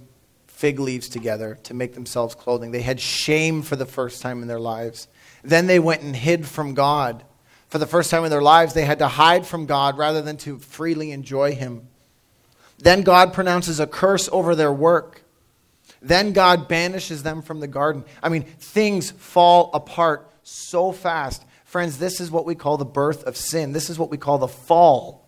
fig 0.62 0.80
leaves 0.80 1.10
together 1.10 1.58
to 1.64 1.74
make 1.74 1.96
themselves 1.96 2.36
clothing. 2.36 2.70
They 2.70 2.84
had 2.84 3.00
shame 3.00 3.64
for 3.64 3.76
the 3.76 3.86
first 3.88 4.22
time 4.22 4.44
in 4.44 4.48
their 4.48 4.60
lives. 4.60 5.08
Then 5.44 5.66
they 5.66 5.80
went 5.80 6.04
and 6.04 6.16
hid 6.16 6.48
from 6.48 6.76
God. 6.76 7.24
For 7.70 7.80
the 7.80 7.88
first 7.88 8.12
time 8.12 8.24
in 8.26 8.30
their 8.30 8.44
lives, 8.44 8.76
they 8.76 8.86
had 8.86 9.00
to 9.00 9.08
hide 9.08 9.48
from 9.48 9.66
God 9.66 9.98
rather 9.98 10.22
than 10.22 10.38
to 10.38 10.60
freely 10.60 11.12
enjoy 11.14 11.56
Him. 11.56 11.88
Then 12.78 13.02
God 13.02 13.34
pronounces 13.34 13.80
a 13.80 13.88
curse 13.88 14.30
over 14.32 14.54
their 14.54 14.72
work. 14.72 15.24
Then 16.00 16.32
God 16.32 16.68
banishes 16.68 17.24
them 17.24 17.42
from 17.42 17.60
the 17.60 17.68
garden. 17.68 18.04
I 18.22 18.30
mean, 18.30 18.44
things 18.44 19.10
fall 19.10 19.72
apart 19.74 20.32
so 20.44 20.92
fast. 20.92 21.44
Friends, 21.66 21.98
this 21.98 22.22
is 22.22 22.30
what 22.30 22.46
we 22.46 22.54
call 22.54 22.78
the 22.78 22.86
birth 22.86 23.24
of 23.24 23.36
sin. 23.36 23.72
This 23.72 23.90
is 23.90 23.98
what 23.98 24.12
we 24.12 24.18
call 24.18 24.38
the 24.38 24.48
fall. 24.48 25.28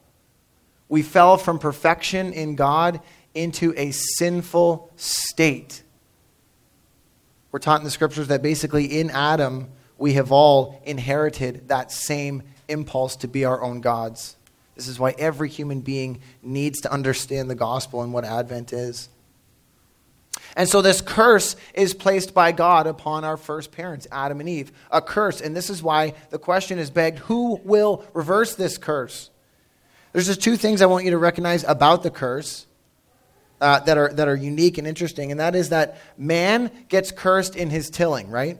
We 0.89 1.01
fell 1.01 1.37
from 1.37 1.57
perfection 1.57 2.33
in 2.33 2.55
God 2.55 3.01
into 3.35 3.73
a 3.77 3.91
sinful 3.91 4.91
state. 4.95 5.83
We're 7.51 7.59
taught 7.59 7.79
in 7.79 7.85
the 7.85 7.91
scriptures 7.91 8.27
that 8.29 8.41
basically 8.41 8.99
in 8.99 9.09
Adam, 9.11 9.69
we 9.97 10.13
have 10.13 10.31
all 10.31 10.81
inherited 10.85 11.67
that 11.67 11.91
same 11.91 12.43
impulse 12.67 13.15
to 13.17 13.27
be 13.27 13.45
our 13.45 13.61
own 13.61 13.81
gods. 13.81 14.35
This 14.75 14.87
is 14.87 14.99
why 14.99 15.13
every 15.17 15.49
human 15.49 15.81
being 15.81 16.21
needs 16.41 16.81
to 16.81 16.91
understand 16.91 17.49
the 17.49 17.55
gospel 17.55 18.01
and 18.01 18.11
what 18.11 18.25
Advent 18.25 18.73
is. 18.73 19.09
And 20.55 20.67
so 20.67 20.81
this 20.81 21.01
curse 21.01 21.55
is 21.73 21.93
placed 21.93 22.33
by 22.33 22.51
God 22.51 22.87
upon 22.87 23.23
our 23.23 23.37
first 23.37 23.71
parents, 23.71 24.07
Adam 24.11 24.39
and 24.39 24.49
Eve. 24.49 24.71
A 24.91 25.01
curse. 25.01 25.41
And 25.41 25.55
this 25.55 25.69
is 25.69 25.81
why 25.81 26.13
the 26.29 26.39
question 26.39 26.79
is 26.79 26.89
begged 26.89 27.19
who 27.19 27.59
will 27.63 28.03
reverse 28.13 28.55
this 28.55 28.77
curse? 28.77 29.29
There's 30.11 30.27
just 30.27 30.41
two 30.41 30.57
things 30.57 30.81
I 30.81 30.85
want 30.85 31.05
you 31.05 31.11
to 31.11 31.17
recognize 31.17 31.63
about 31.63 32.03
the 32.03 32.11
curse 32.11 32.67
uh, 33.63 33.79
that, 33.79 33.97
are, 33.97 34.11
that 34.13 34.27
are 34.27 34.35
unique 34.35 34.77
and 34.77 34.85
interesting, 34.85 35.31
and 35.31 35.39
that 35.39 35.55
is 35.55 35.69
that 35.69 35.97
man 36.17 36.69
gets 36.89 37.11
cursed 37.11 37.55
in 37.55 37.69
his 37.69 37.89
tilling, 37.89 38.29
right? 38.29 38.57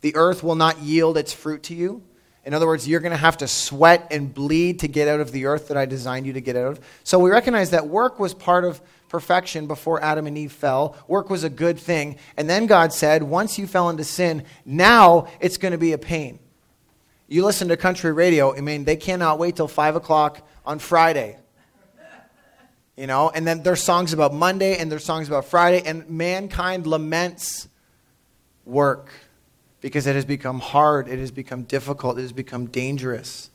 The 0.00 0.16
earth 0.16 0.42
will 0.42 0.56
not 0.56 0.80
yield 0.80 1.16
its 1.16 1.32
fruit 1.32 1.62
to 1.64 1.74
you. 1.74 2.02
In 2.44 2.52
other 2.52 2.66
words, 2.66 2.88
you're 2.88 2.98
going 2.98 3.12
to 3.12 3.16
have 3.16 3.36
to 3.36 3.46
sweat 3.46 4.08
and 4.10 4.34
bleed 4.34 4.80
to 4.80 4.88
get 4.88 5.06
out 5.06 5.20
of 5.20 5.30
the 5.30 5.46
earth 5.46 5.68
that 5.68 5.76
I 5.76 5.86
designed 5.86 6.26
you 6.26 6.32
to 6.32 6.40
get 6.40 6.56
out 6.56 6.72
of. 6.72 6.80
So 7.04 7.20
we 7.20 7.30
recognize 7.30 7.70
that 7.70 7.86
work 7.86 8.18
was 8.18 8.34
part 8.34 8.64
of 8.64 8.80
perfection 9.08 9.68
before 9.68 10.02
Adam 10.02 10.26
and 10.26 10.36
Eve 10.36 10.50
fell. 10.50 10.96
Work 11.06 11.30
was 11.30 11.44
a 11.44 11.50
good 11.50 11.78
thing. 11.78 12.16
And 12.36 12.50
then 12.50 12.66
God 12.66 12.92
said, 12.92 13.22
once 13.22 13.58
you 13.58 13.68
fell 13.68 13.90
into 13.90 14.02
sin, 14.02 14.44
now 14.64 15.28
it's 15.38 15.56
going 15.56 15.70
to 15.70 15.78
be 15.78 15.92
a 15.92 15.98
pain. 15.98 16.40
You 17.28 17.44
listen 17.44 17.68
to 17.68 17.76
country 17.76 18.10
radio, 18.10 18.56
I 18.56 18.60
mean, 18.60 18.84
they 18.84 18.96
cannot 18.96 19.38
wait 19.38 19.54
till 19.54 19.68
5 19.68 19.94
o'clock 19.94 20.44
on 20.66 20.80
Friday. 20.80 21.38
You 22.96 23.06
know, 23.06 23.30
and 23.30 23.46
then 23.46 23.62
there's 23.62 23.82
songs 23.82 24.12
about 24.12 24.34
Monday 24.34 24.76
and 24.76 24.92
there's 24.92 25.04
songs 25.04 25.28
about 25.28 25.46
Friday, 25.46 25.82
and 25.86 26.08
mankind 26.10 26.86
laments 26.86 27.68
work 28.66 29.08
because 29.80 30.06
it 30.06 30.14
has 30.14 30.24
become 30.24 30.60
hard, 30.60 31.08
it 31.08 31.18
has 31.18 31.30
become 31.30 31.62
difficult, 31.62 32.18
it 32.18 32.22
has 32.22 32.32
become 32.32 32.66
dangerous. 32.66 33.50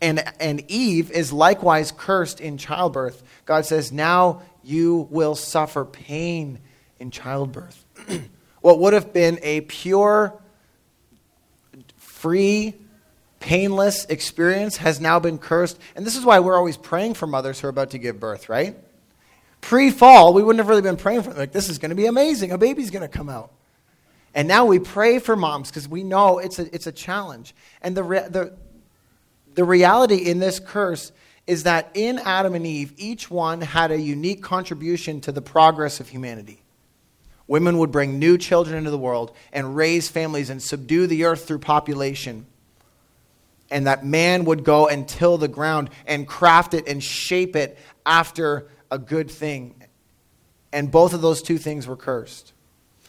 And, 0.00 0.24
and 0.40 0.64
Eve 0.70 1.10
is 1.10 1.32
likewise 1.32 1.92
cursed 1.92 2.40
in 2.40 2.56
childbirth. 2.56 3.22
God 3.44 3.66
says, 3.66 3.92
Now 3.92 4.42
you 4.64 5.08
will 5.10 5.34
suffer 5.34 5.84
pain 5.84 6.58
in 6.98 7.10
childbirth. 7.10 7.84
what 8.62 8.78
would 8.78 8.94
have 8.94 9.12
been 9.12 9.38
a 9.42 9.60
pure, 9.62 10.40
free, 11.98 12.74
painless 13.40 14.04
experience 14.04 14.76
has 14.76 15.00
now 15.00 15.18
been 15.18 15.38
cursed. 15.38 15.78
And 15.96 16.06
this 16.06 16.16
is 16.16 16.24
why 16.24 16.38
we're 16.38 16.56
always 16.56 16.76
praying 16.76 17.14
for 17.14 17.26
mothers 17.26 17.60
who 17.60 17.66
are 17.66 17.70
about 17.70 17.90
to 17.90 17.98
give 17.98 18.20
birth, 18.20 18.48
right? 18.48 18.76
Pre 19.60 19.90
fall, 19.90 20.32
we 20.32 20.42
wouldn't 20.42 20.60
have 20.60 20.68
really 20.68 20.82
been 20.82 20.96
praying 20.96 21.22
for 21.22 21.30
them. 21.30 21.38
Like, 21.38 21.52
this 21.52 21.68
is 21.68 21.78
going 21.78 21.90
to 21.90 21.96
be 21.96 22.06
amazing. 22.06 22.52
A 22.52 22.58
baby's 22.58 22.90
going 22.90 23.02
to 23.02 23.08
come 23.08 23.28
out. 23.28 23.52
And 24.34 24.46
now 24.46 24.64
we 24.66 24.78
pray 24.78 25.18
for 25.18 25.34
moms 25.34 25.70
because 25.70 25.88
we 25.88 26.04
know 26.04 26.38
it's 26.38 26.58
a, 26.58 26.72
it's 26.74 26.86
a 26.86 26.92
challenge. 26.92 27.54
And 27.82 27.96
the, 27.96 28.04
re- 28.04 28.28
the, 28.28 28.56
the 29.54 29.64
reality 29.64 30.16
in 30.16 30.38
this 30.38 30.60
curse 30.60 31.10
is 31.46 31.64
that 31.64 31.90
in 31.94 32.18
Adam 32.20 32.54
and 32.54 32.64
Eve, 32.64 32.92
each 32.96 33.30
one 33.30 33.60
had 33.60 33.90
a 33.90 33.98
unique 33.98 34.42
contribution 34.42 35.20
to 35.22 35.32
the 35.32 35.42
progress 35.42 35.98
of 35.98 36.08
humanity. 36.08 36.62
Women 37.48 37.78
would 37.78 37.90
bring 37.90 38.20
new 38.20 38.38
children 38.38 38.78
into 38.78 38.92
the 38.92 38.98
world 38.98 39.34
and 39.52 39.74
raise 39.74 40.08
families 40.08 40.50
and 40.50 40.62
subdue 40.62 41.08
the 41.08 41.24
earth 41.24 41.48
through 41.48 41.58
population. 41.58 42.46
And 43.70 43.86
that 43.86 44.04
man 44.04 44.44
would 44.46 44.64
go 44.64 44.88
and 44.88 45.08
till 45.08 45.38
the 45.38 45.48
ground 45.48 45.90
and 46.06 46.26
craft 46.26 46.74
it 46.74 46.88
and 46.88 47.02
shape 47.02 47.54
it 47.54 47.78
after 48.04 48.68
a 48.90 48.98
good 48.98 49.30
thing. 49.30 49.74
And 50.72 50.90
both 50.90 51.14
of 51.14 51.20
those 51.20 51.42
two 51.42 51.58
things 51.58 51.86
were 51.86 51.96
cursed. 51.96 52.52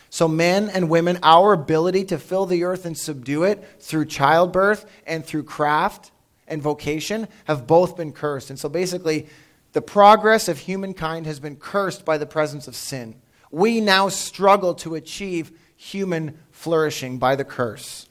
So, 0.10 0.27
men 0.27 0.70
and 0.70 0.89
women, 0.89 1.20
our 1.24 1.53
ability 1.53 2.03
to 2.06 2.18
fill 2.18 2.46
the 2.46 2.65
earth 2.65 2.86
and 2.86 2.98
subdue 2.98 3.44
it 3.44 3.63
through 3.80 4.06
childbirth 4.06 4.86
and 5.08 5.25
through 5.25 5.44
craft 5.44 6.12
and 6.48 6.62
vocation 6.62 7.30
have 7.46 7.65
both 7.65 7.96
been 7.96 8.12
cursed. 8.12 8.50
And 8.50 8.60
so, 8.60 8.68
basically, 8.68 9.27
the 9.72 9.82
progress 9.82 10.50
of 10.50 10.60
humankind 10.60 11.25
has 11.27 11.39
been 11.39 11.56
cursed 11.56 12.03
by 12.03 12.18
the 12.18 12.25
presence 12.25 12.68
of 12.68 12.75
sin. 12.75 13.15
We 13.51 13.80
now 13.80 14.10
struggle 14.10 14.74
to 14.75 14.96
achieve 14.96 15.51
human 15.77 16.38
flourishing 16.51 17.18
by 17.18 17.38
the 17.38 17.46
curse. 17.46 18.10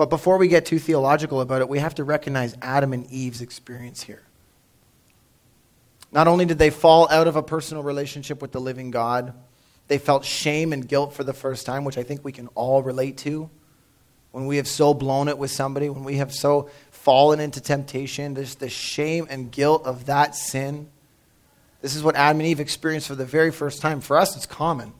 But 0.00 0.08
before 0.08 0.38
we 0.38 0.48
get 0.48 0.64
too 0.64 0.78
theological 0.78 1.42
about 1.42 1.60
it, 1.60 1.68
we 1.68 1.78
have 1.78 1.96
to 1.96 2.04
recognize 2.04 2.56
Adam 2.62 2.94
and 2.94 3.04
Eve's 3.10 3.42
experience 3.42 4.02
here. 4.02 4.22
Not 6.10 6.26
only 6.26 6.46
did 6.46 6.58
they 6.58 6.70
fall 6.70 7.06
out 7.10 7.28
of 7.28 7.36
a 7.36 7.42
personal 7.42 7.82
relationship 7.82 8.40
with 8.40 8.50
the 8.50 8.62
living 8.62 8.90
God, 8.90 9.34
they 9.88 9.98
felt 9.98 10.24
shame 10.24 10.72
and 10.72 10.88
guilt 10.88 11.12
for 11.12 11.22
the 11.22 11.34
first 11.34 11.66
time, 11.66 11.84
which 11.84 11.98
I 11.98 12.02
think 12.02 12.24
we 12.24 12.32
can 12.32 12.46
all 12.54 12.82
relate 12.82 13.18
to. 13.18 13.50
When 14.32 14.46
we 14.46 14.56
have 14.56 14.66
so 14.66 14.94
blown 14.94 15.28
it 15.28 15.36
with 15.36 15.50
somebody, 15.50 15.90
when 15.90 16.04
we 16.04 16.16
have 16.16 16.32
so 16.32 16.70
fallen 16.90 17.38
into 17.38 17.60
temptation, 17.60 18.32
there's 18.32 18.54
the 18.54 18.70
shame 18.70 19.26
and 19.28 19.52
guilt 19.52 19.84
of 19.84 20.06
that 20.06 20.34
sin. 20.34 20.88
This 21.82 21.94
is 21.94 22.02
what 22.02 22.16
Adam 22.16 22.40
and 22.40 22.46
Eve 22.46 22.60
experienced 22.60 23.06
for 23.06 23.16
the 23.16 23.26
very 23.26 23.52
first 23.52 23.82
time. 23.82 24.00
For 24.00 24.16
us, 24.16 24.34
it's 24.34 24.46
common. 24.46 24.94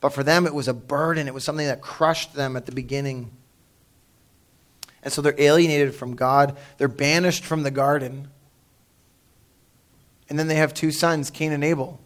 But 0.00 0.08
for 0.08 0.24
them, 0.24 0.48
it 0.48 0.52
was 0.52 0.66
a 0.66 0.74
burden. 0.74 1.28
It 1.28 1.32
was 1.32 1.44
something 1.44 1.68
that 1.68 1.80
crushed 1.80 2.34
them 2.34 2.56
at 2.56 2.66
the 2.66 2.72
beginning. 2.72 3.30
And 5.02 5.12
so 5.12 5.20
they're 5.20 5.34
alienated 5.38 5.94
from 5.94 6.14
God. 6.14 6.56
They're 6.78 6.88
banished 6.88 7.44
from 7.44 7.62
the 7.62 7.70
garden. 7.70 8.28
And 10.28 10.38
then 10.38 10.48
they 10.48 10.54
have 10.56 10.72
two 10.72 10.92
sons, 10.92 11.30
Cain 11.30 11.52
and 11.52 11.64
Abel. 11.64 12.00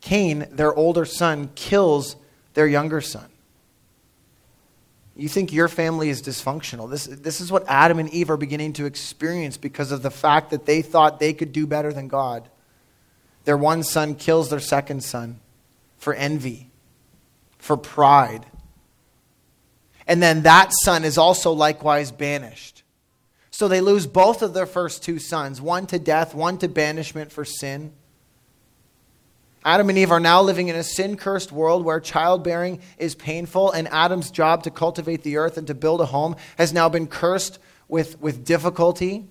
Cain, 0.00 0.46
their 0.50 0.74
older 0.74 1.04
son, 1.04 1.50
kills 1.54 2.16
their 2.54 2.66
younger 2.66 3.00
son. 3.00 3.28
You 5.14 5.28
think 5.28 5.52
your 5.52 5.68
family 5.68 6.08
is 6.08 6.22
dysfunctional. 6.22 6.90
This, 6.90 7.04
this 7.04 7.40
is 7.40 7.52
what 7.52 7.64
Adam 7.68 7.98
and 7.98 8.08
Eve 8.10 8.30
are 8.30 8.36
beginning 8.36 8.72
to 8.74 8.86
experience 8.86 9.56
because 9.56 9.92
of 9.92 10.02
the 10.02 10.10
fact 10.10 10.50
that 10.50 10.64
they 10.64 10.82
thought 10.82 11.20
they 11.20 11.34
could 11.34 11.52
do 11.52 11.66
better 11.66 11.92
than 11.92 12.08
God. 12.08 12.48
Their 13.44 13.56
one 13.56 13.82
son 13.82 14.14
kills 14.14 14.48
their 14.50 14.60
second 14.60 15.04
son 15.04 15.40
for 15.98 16.14
envy, 16.14 16.70
for 17.58 17.76
pride. 17.76 18.46
And 20.12 20.22
then 20.22 20.42
that 20.42 20.72
son 20.82 21.04
is 21.04 21.16
also 21.16 21.52
likewise 21.52 22.12
banished. 22.12 22.82
So 23.50 23.66
they 23.66 23.80
lose 23.80 24.06
both 24.06 24.42
of 24.42 24.52
their 24.52 24.66
first 24.66 25.02
two 25.02 25.18
sons, 25.18 25.58
one 25.58 25.86
to 25.86 25.98
death, 25.98 26.34
one 26.34 26.58
to 26.58 26.68
banishment 26.68 27.32
for 27.32 27.46
sin. 27.46 27.94
Adam 29.64 29.88
and 29.88 29.96
Eve 29.96 30.10
are 30.10 30.20
now 30.20 30.42
living 30.42 30.68
in 30.68 30.76
a 30.76 30.82
sin 30.82 31.16
cursed 31.16 31.50
world 31.50 31.82
where 31.82 31.98
childbearing 31.98 32.82
is 32.98 33.14
painful, 33.14 33.72
and 33.72 33.88
Adam's 33.88 34.30
job 34.30 34.64
to 34.64 34.70
cultivate 34.70 35.22
the 35.22 35.38
earth 35.38 35.56
and 35.56 35.66
to 35.68 35.74
build 35.74 36.02
a 36.02 36.04
home 36.04 36.36
has 36.58 36.74
now 36.74 36.90
been 36.90 37.06
cursed 37.06 37.58
with, 37.88 38.20
with 38.20 38.44
difficulty. 38.44 39.26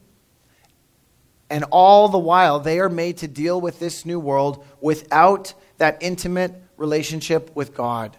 And 1.48 1.64
all 1.70 2.08
the 2.08 2.18
while, 2.18 2.60
they 2.60 2.80
are 2.80 2.90
made 2.90 3.18
to 3.18 3.28
deal 3.28 3.62
with 3.62 3.78
this 3.78 4.04
new 4.04 4.20
world 4.20 4.66
without 4.80 5.54
that 5.78 6.00
intimate 6.02 6.56
relationship 6.76 7.56
with 7.56 7.76
God. 7.76 8.18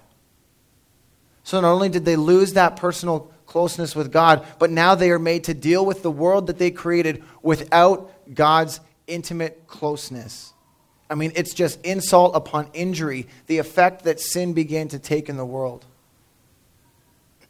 So 1.45 1.61
not 1.61 1.73
only 1.73 1.89
did 1.89 2.05
they 2.05 2.17
lose 2.17 2.53
that 2.55 2.77
personal 2.77 3.31
closeness 3.47 3.95
with 3.95 4.13
God, 4.13 4.47
but 4.59 4.71
now 4.71 4.95
they 4.95 5.11
are 5.11 5.19
made 5.19 5.45
to 5.45 5.55
deal 5.55 5.85
with 5.85 6.03
the 6.03 6.11
world 6.11 6.47
that 6.47 6.59
they 6.59 6.71
created 6.71 7.23
without 7.43 8.11
God's 8.33 8.81
intimate 9.07 9.67
closeness. 9.67 10.53
I 11.11 11.15
mean, 11.15 11.33
it's 11.35 11.53
just 11.53 11.79
insult 11.85 12.35
upon 12.35 12.69
injury, 12.73 13.27
the 13.47 13.59
effect 13.59 14.05
that 14.05 14.21
sin 14.21 14.55
began 14.55 14.89
to 14.89 14.99
take 14.99 15.29
in 15.29 15.37
the 15.37 15.45
world. 15.45 15.85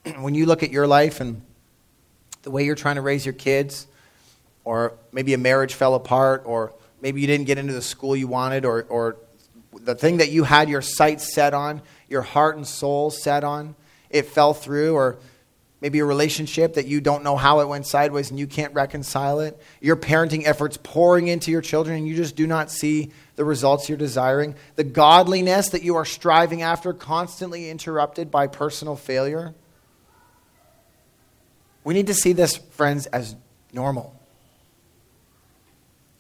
when 0.18 0.34
you 0.34 0.46
look 0.46 0.62
at 0.62 0.70
your 0.70 0.86
life 0.86 1.20
and 1.20 1.42
the 2.42 2.50
way 2.50 2.64
you're 2.64 2.74
trying 2.74 2.96
to 2.96 3.02
raise 3.02 3.24
your 3.24 3.34
kids, 3.34 3.86
or 4.64 4.94
maybe 5.12 5.34
a 5.34 5.38
marriage 5.38 5.74
fell 5.74 5.94
apart, 5.94 6.42
or 6.44 6.72
maybe 7.00 7.20
you 7.20 7.26
didn't 7.26 7.46
get 7.46 7.58
into 7.58 7.72
the 7.72 7.82
school 7.82 8.16
you 8.16 8.26
wanted, 8.26 8.64
or, 8.64 8.82
or 8.88 9.16
the 9.72 9.94
thing 9.94 10.16
that 10.16 10.30
you 10.30 10.44
had 10.44 10.68
your 10.68 10.82
sights 10.82 11.32
set 11.32 11.54
on, 11.54 11.82
your 12.08 12.22
heart 12.22 12.56
and 12.56 12.66
soul 12.66 13.10
set 13.10 13.44
on, 13.44 13.74
it 14.12 14.26
fell 14.26 14.54
through, 14.54 14.94
or 14.94 15.18
maybe 15.82 15.98
a 15.98 16.04
relationship 16.04 16.74
that 16.74 16.86
you 16.86 17.00
don't 17.00 17.24
know 17.24 17.36
how 17.36 17.58
it 17.58 17.66
went 17.66 17.84
sideways 17.84 18.30
and 18.30 18.38
you 18.38 18.46
can't 18.46 18.72
reconcile 18.72 19.40
it, 19.40 19.60
your 19.80 19.96
parenting 19.96 20.46
efforts 20.46 20.78
pouring 20.80 21.26
into 21.26 21.50
your 21.50 21.60
children 21.60 21.96
and 21.96 22.06
you 22.06 22.14
just 22.14 22.36
do 22.36 22.46
not 22.46 22.70
see 22.70 23.10
the 23.34 23.44
results 23.44 23.88
you're 23.88 23.98
desiring, 23.98 24.54
the 24.76 24.84
godliness 24.84 25.70
that 25.70 25.82
you 25.82 25.96
are 25.96 26.04
striving 26.04 26.62
after 26.62 26.92
constantly 26.92 27.68
interrupted 27.68 28.30
by 28.30 28.46
personal 28.46 28.94
failure. 28.94 29.54
We 31.82 31.94
need 31.94 32.06
to 32.06 32.14
see 32.14 32.32
this, 32.32 32.56
friends, 32.56 33.06
as 33.06 33.34
normal. 33.72 34.14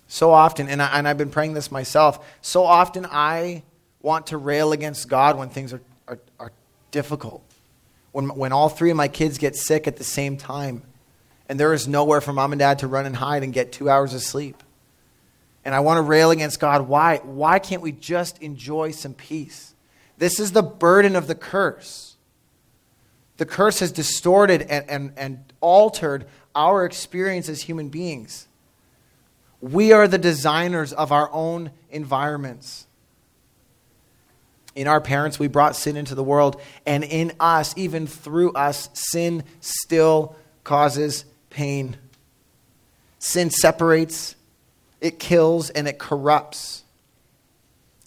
So 0.08 0.32
often, 0.32 0.68
and, 0.68 0.82
I, 0.82 0.98
and 0.98 1.06
I've 1.06 1.18
been 1.18 1.30
praying 1.30 1.54
this 1.54 1.70
myself, 1.70 2.26
so 2.42 2.64
often 2.64 3.06
I 3.08 3.62
want 4.02 4.26
to 4.26 4.36
rail 4.38 4.72
against 4.72 5.08
God 5.08 5.38
when 5.38 5.50
things 5.50 5.72
are, 5.72 5.80
are, 6.08 6.18
are 6.40 6.52
difficult. 6.90 7.44
When, 8.12 8.28
when 8.28 8.52
all 8.52 8.68
three 8.68 8.90
of 8.90 8.96
my 8.96 9.08
kids 9.08 9.38
get 9.38 9.56
sick 9.56 9.86
at 9.86 9.96
the 9.96 10.04
same 10.04 10.36
time, 10.36 10.82
and 11.48 11.58
there 11.58 11.72
is 11.74 11.88
nowhere 11.88 12.20
for 12.20 12.32
mom 12.32 12.52
and 12.52 12.58
dad 12.58 12.78
to 12.78 12.86
run 12.86 13.04
and 13.06 13.16
hide 13.16 13.42
and 13.42 13.52
get 13.52 13.72
two 13.72 13.90
hours 13.90 14.14
of 14.14 14.22
sleep. 14.22 14.62
And 15.64 15.74
I 15.74 15.80
want 15.80 15.98
to 15.98 16.02
rail 16.02 16.30
against 16.30 16.60
God. 16.60 16.88
Why? 16.88 17.18
Why 17.18 17.58
can't 17.58 17.82
we 17.82 17.92
just 17.92 18.40
enjoy 18.42 18.90
some 18.92 19.14
peace? 19.14 19.74
This 20.18 20.40
is 20.40 20.52
the 20.52 20.62
burden 20.62 21.16
of 21.16 21.26
the 21.26 21.34
curse. 21.34 22.16
The 23.36 23.46
curse 23.46 23.80
has 23.80 23.92
distorted 23.92 24.62
and, 24.62 24.88
and, 24.88 25.12
and 25.16 25.52
altered 25.60 26.26
our 26.54 26.84
experience 26.84 27.48
as 27.48 27.62
human 27.62 27.88
beings. 27.88 28.46
We 29.60 29.92
are 29.92 30.08
the 30.08 30.18
designers 30.18 30.92
of 30.92 31.12
our 31.12 31.30
own 31.32 31.70
environments. 31.90 32.86
In 34.74 34.88
our 34.88 35.00
parents, 35.00 35.38
we 35.38 35.48
brought 35.48 35.76
sin 35.76 35.96
into 35.96 36.14
the 36.14 36.22
world, 36.22 36.60
and 36.86 37.04
in 37.04 37.32
us, 37.38 37.74
even 37.76 38.06
through 38.06 38.52
us, 38.52 38.88
sin 38.94 39.44
still 39.60 40.36
causes 40.64 41.24
pain. 41.50 41.96
Sin 43.18 43.50
separates, 43.50 44.34
it 45.00 45.18
kills, 45.18 45.70
and 45.70 45.86
it 45.86 45.98
corrupts. 45.98 46.84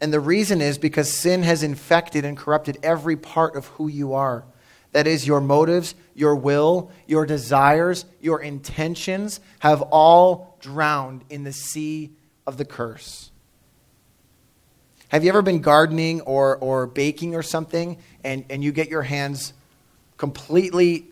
And 0.01 0.11
the 0.11 0.19
reason 0.19 0.61
is 0.61 0.77
because 0.77 1.11
sin 1.11 1.43
has 1.43 1.63
infected 1.63 2.25
and 2.25 2.37
corrupted 2.37 2.79
every 2.83 3.15
part 3.15 3.55
of 3.55 3.67
who 3.67 3.87
you 3.87 4.13
are. 4.13 4.43
That 4.91 5.07
is, 5.07 5.27
your 5.27 5.41
motives, 5.41 5.93
your 6.13 6.35
will, 6.35 6.89
your 7.05 7.25
desires, 7.25 8.05
your 8.21 8.41
intentions 8.41 9.39
have 9.59 9.81
all 9.81 10.57
drowned 10.61 11.23
in 11.29 11.43
the 11.43 11.53
sea 11.53 12.11
of 12.47 12.57
the 12.57 12.65
curse. 12.65 13.29
Have 15.09 15.23
you 15.23 15.29
ever 15.29 15.41
been 15.41 15.61
gardening 15.61 16.21
or, 16.21 16.57
or 16.57 16.87
baking 16.87 17.35
or 17.35 17.43
something 17.43 17.97
and, 18.23 18.45
and 18.49 18.63
you 18.63 18.71
get 18.71 18.89
your 18.89 19.03
hands 19.03 19.53
completely 20.17 21.05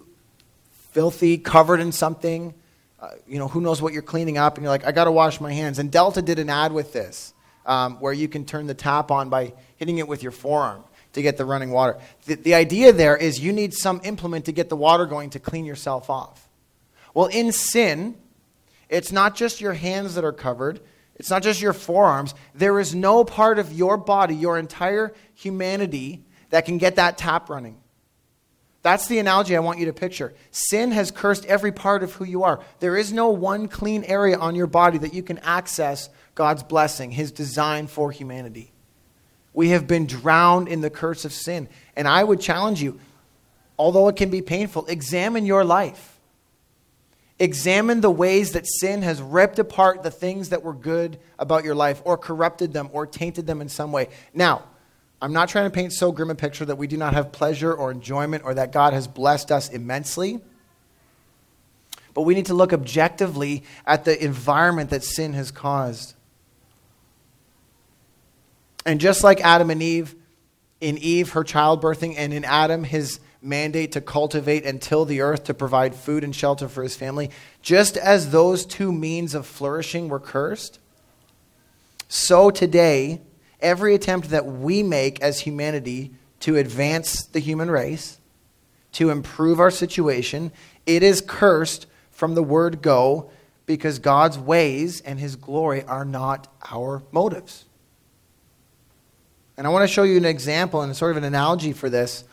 filthy, 0.92 1.38
covered 1.38 1.80
in 1.80 1.92
something? 1.92 2.54
Uh, 3.00 3.10
you 3.28 3.38
know, 3.38 3.48
who 3.48 3.62
knows 3.62 3.82
what 3.82 3.94
you're 3.94 4.02
cleaning 4.02 4.38
up? 4.38 4.56
And 4.56 4.64
you're 4.64 4.72
like, 4.72 4.86
I 4.86 4.92
got 4.92 5.06
to 5.06 5.12
wash 5.12 5.40
my 5.40 5.54
hands. 5.54 5.78
And 5.78 5.92
Delta 5.92 6.22
did 6.22 6.40
an 6.40 6.50
ad 6.50 6.72
with 6.72 6.94
this 6.94 7.34
um, 7.66 7.98
where 8.00 8.14
you 8.14 8.28
can 8.28 8.46
turn 8.46 8.68
the 8.68 8.74
tap 8.74 9.12
on 9.12 9.30
by 9.30 9.54
hitting 9.78 9.98
it 10.00 10.08
with 10.08 10.24
your 10.24 10.32
forearm 10.32 10.84
to 11.14 11.22
get 11.22 11.38
the 11.38 11.46
running 11.46 11.70
water. 11.70 11.98
The, 12.26 12.36
the 12.36 12.54
idea 12.56 12.92
there 12.92 13.16
is 13.16 13.40
you 13.40 13.54
need 13.54 13.74
some 13.74 14.02
implement 14.04 14.46
to 14.46 14.52
get 14.52 14.70
the 14.70 14.76
water 14.76 15.06
going 15.06 15.30
to 15.32 15.40
clean 15.40 15.66
yourself 15.66 16.10
off. 16.10 16.48
Well, 17.14 17.28
in 17.28 17.52
sin, 17.52 18.16
it's 18.90 19.12
not 19.12 19.36
just 19.36 19.62
your 19.62 19.74
hands 19.74 20.16
that 20.16 20.24
are 20.24 20.34
covered, 20.34 20.80
it's 21.16 21.30
not 21.30 21.44
just 21.44 21.62
your 21.62 21.74
forearms. 21.74 22.34
There 22.56 22.80
is 22.80 22.96
no 22.96 23.24
part 23.24 23.60
of 23.60 23.72
your 23.72 23.98
body, 23.98 24.36
your 24.36 24.58
entire 24.58 25.14
humanity, 25.36 26.24
that 26.50 26.66
can 26.66 26.78
get 26.78 26.96
that 26.96 27.18
tap 27.18 27.50
running. 27.50 27.78
That's 28.84 29.08
the 29.08 29.20
analogy 29.20 29.56
I 29.56 29.60
want 29.60 29.80
you 29.80 29.86
to 29.86 29.94
picture. 29.94 30.34
Sin 30.52 30.92
has 30.92 31.10
cursed 31.10 31.46
every 31.46 31.72
part 31.72 32.04
of 32.04 32.14
who 32.14 32.26
you 32.26 32.44
are. 32.44 32.62
There 32.80 32.98
is 32.98 33.14
no 33.14 33.30
one 33.30 33.70
clean 33.70 34.04
area 34.04 34.38
on 34.38 34.56
your 34.56 34.68
body 34.68 34.98
that 34.98 35.14
you 35.14 35.24
can 35.24 35.40
access 35.40 36.10
God's 36.36 36.64
blessing, 36.64 37.12
His 37.12 37.32
design 37.32 37.88
for 37.88 38.12
humanity. 38.12 38.74
We 39.54 39.70
have 39.70 39.88
been 39.88 40.06
drowned 40.06 40.68
in 40.68 40.82
the 40.82 40.90
curse 40.90 41.24
of 41.24 41.32
sin. 41.32 41.70
And 41.96 42.08
I 42.08 42.24
would 42.24 42.42
challenge 42.42 42.82
you, 42.82 43.00
although 43.80 44.10
it 44.10 44.18
can 44.18 44.30
be 44.30 44.42
painful, 44.42 44.86
examine 44.88 45.46
your 45.46 45.64
life. 45.64 46.13
Examine 47.40 48.02
the 48.02 48.12
ways 48.12 48.52
that 48.52 48.68
sin 48.68 49.02
has 49.02 49.22
ripped 49.22 49.60
apart 49.60 50.04
the 50.04 50.12
things 50.12 50.50
that 50.50 50.64
were 50.64 50.74
good 50.74 51.20
about 51.40 51.64
your 51.64 51.76
life, 51.76 52.02
or 52.06 52.18
corrupted 52.18 52.74
them, 52.74 52.90
or 52.94 53.08
tainted 53.08 53.48
them 53.48 53.60
in 53.60 53.70
some 53.70 53.92
way. 53.92 54.10
Now, 54.34 54.64
I'm 55.22 55.34
not 55.34 55.50
trying 55.50 55.66
to 55.66 55.72
paint 55.72 55.94
so 55.94 56.12
grim 56.12 56.30
a 56.30 56.36
picture 56.36 56.66
that 56.66 56.78
we 56.78 56.86
do 56.86 56.98
not 56.98 57.14
have 57.14 57.32
pleasure 57.32 57.74
or 57.74 57.92
enjoyment, 57.92 58.44
or 58.46 58.54
that 58.54 58.72
God 58.72 58.94
has 58.94 59.08
blessed 59.08 59.52
us 59.52 59.70
immensely. 59.70 60.42
But 62.14 62.22
we 62.22 62.36
need 62.36 62.46
to 62.48 62.54
look 62.54 62.74
objectively 62.74 63.64
at 63.86 64.06
the 64.06 64.24
environment 64.24 64.92
that 64.92 65.04
sin 65.04 65.34
has 65.34 65.50
caused. 65.50 66.14
And 68.86 69.00
just 69.00 69.24
like 69.24 69.42
Adam 69.42 69.70
and 69.70 69.82
Eve, 69.82 70.14
in 70.82 70.98
Eve, 70.98 71.32
her 71.32 71.44
childbirthing, 71.44 72.16
and 72.18 72.34
in 72.34 72.44
Adam, 72.44 72.84
his 72.84 73.20
mandate 73.44 73.92
to 73.92 74.02
cultivate 74.02 74.66
and 74.66 74.82
till 74.82 75.06
the 75.06 75.22
earth 75.22 75.44
to 75.44 75.54
provide 75.54 75.94
food 75.94 76.24
and 76.24 76.36
shelter 76.36 76.68
for 76.68 76.82
his 76.82 76.96
family, 76.96 77.30
just 77.62 77.98
as 77.98 78.32
those 78.32 78.66
two 78.66 78.92
means 78.92 79.36
of 79.36 79.46
flourishing 79.46 80.08
were 80.08 80.20
cursed, 80.20 80.80
so 82.08 82.52
today, 82.52 83.22
every 83.60 83.96
attempt 83.96 84.30
that 84.30 84.46
we 84.46 84.84
make 84.84 85.20
as 85.22 85.40
humanity 85.40 86.14
to 86.42 86.58
advance 86.58 87.26
the 87.26 87.40
human 87.40 87.72
race, 87.72 88.20
to 88.92 89.10
improve 89.10 89.60
our 89.60 89.72
situation, 89.72 90.52
it 90.86 91.02
is 91.02 91.22
cursed 91.22 91.88
from 92.12 92.36
the 92.36 92.44
word 92.44 92.84
go 92.84 93.32
because 93.66 93.98
God's 93.98 94.38
ways 94.38 95.02
and 95.02 95.20
his 95.20 95.36
glory 95.36 95.84
are 95.86 96.06
not 96.06 96.54
our 96.70 97.02
motives. 97.12 97.66
And 99.58 99.66
I 99.66 99.72
want 99.72 99.82
to 99.82 99.92
show 99.92 100.04
you 100.04 100.18
an 100.18 100.26
example 100.26 100.82
and 100.82 100.96
sort 100.96 101.12
of 101.12 101.18
an 101.18 101.24
analogy 101.24 101.74
for 101.74 101.90
this 101.90 102.26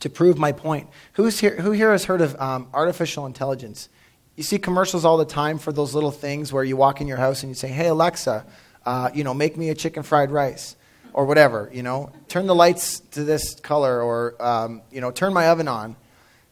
to 0.00 0.10
prove 0.10 0.38
my 0.38 0.52
point. 0.52 0.88
Who's 1.14 1.40
here, 1.40 1.56
who 1.56 1.72
here 1.72 1.92
has 1.92 2.04
heard 2.04 2.20
of 2.20 2.40
um, 2.40 2.68
artificial 2.72 3.26
intelligence? 3.26 3.88
You 4.36 4.42
see 4.42 4.58
commercials 4.58 5.04
all 5.04 5.16
the 5.16 5.24
time 5.24 5.58
for 5.58 5.72
those 5.72 5.94
little 5.94 6.10
things 6.10 6.52
where 6.52 6.64
you 6.64 6.76
walk 6.76 7.00
in 7.00 7.08
your 7.08 7.16
house 7.16 7.42
and 7.42 7.50
you 7.50 7.54
say, 7.54 7.68
"Hey 7.68 7.88
Alexa, 7.88 8.46
uh, 8.86 9.10
you 9.14 9.24
know, 9.24 9.34
make 9.34 9.56
me 9.56 9.70
a 9.70 9.74
chicken 9.74 10.02
fried 10.02 10.30
rice." 10.30 10.76
Or 11.14 11.24
whatever, 11.24 11.68
you 11.72 11.82
know, 11.82 12.12
turn 12.28 12.46
the 12.46 12.54
lights 12.54 13.00
to 13.12 13.24
this 13.24 13.56
color, 13.56 14.02
or 14.02 14.40
um, 14.40 14.82
you 14.92 15.00
know, 15.00 15.10
turn 15.10 15.32
my 15.32 15.48
oven 15.48 15.66
on. 15.66 15.96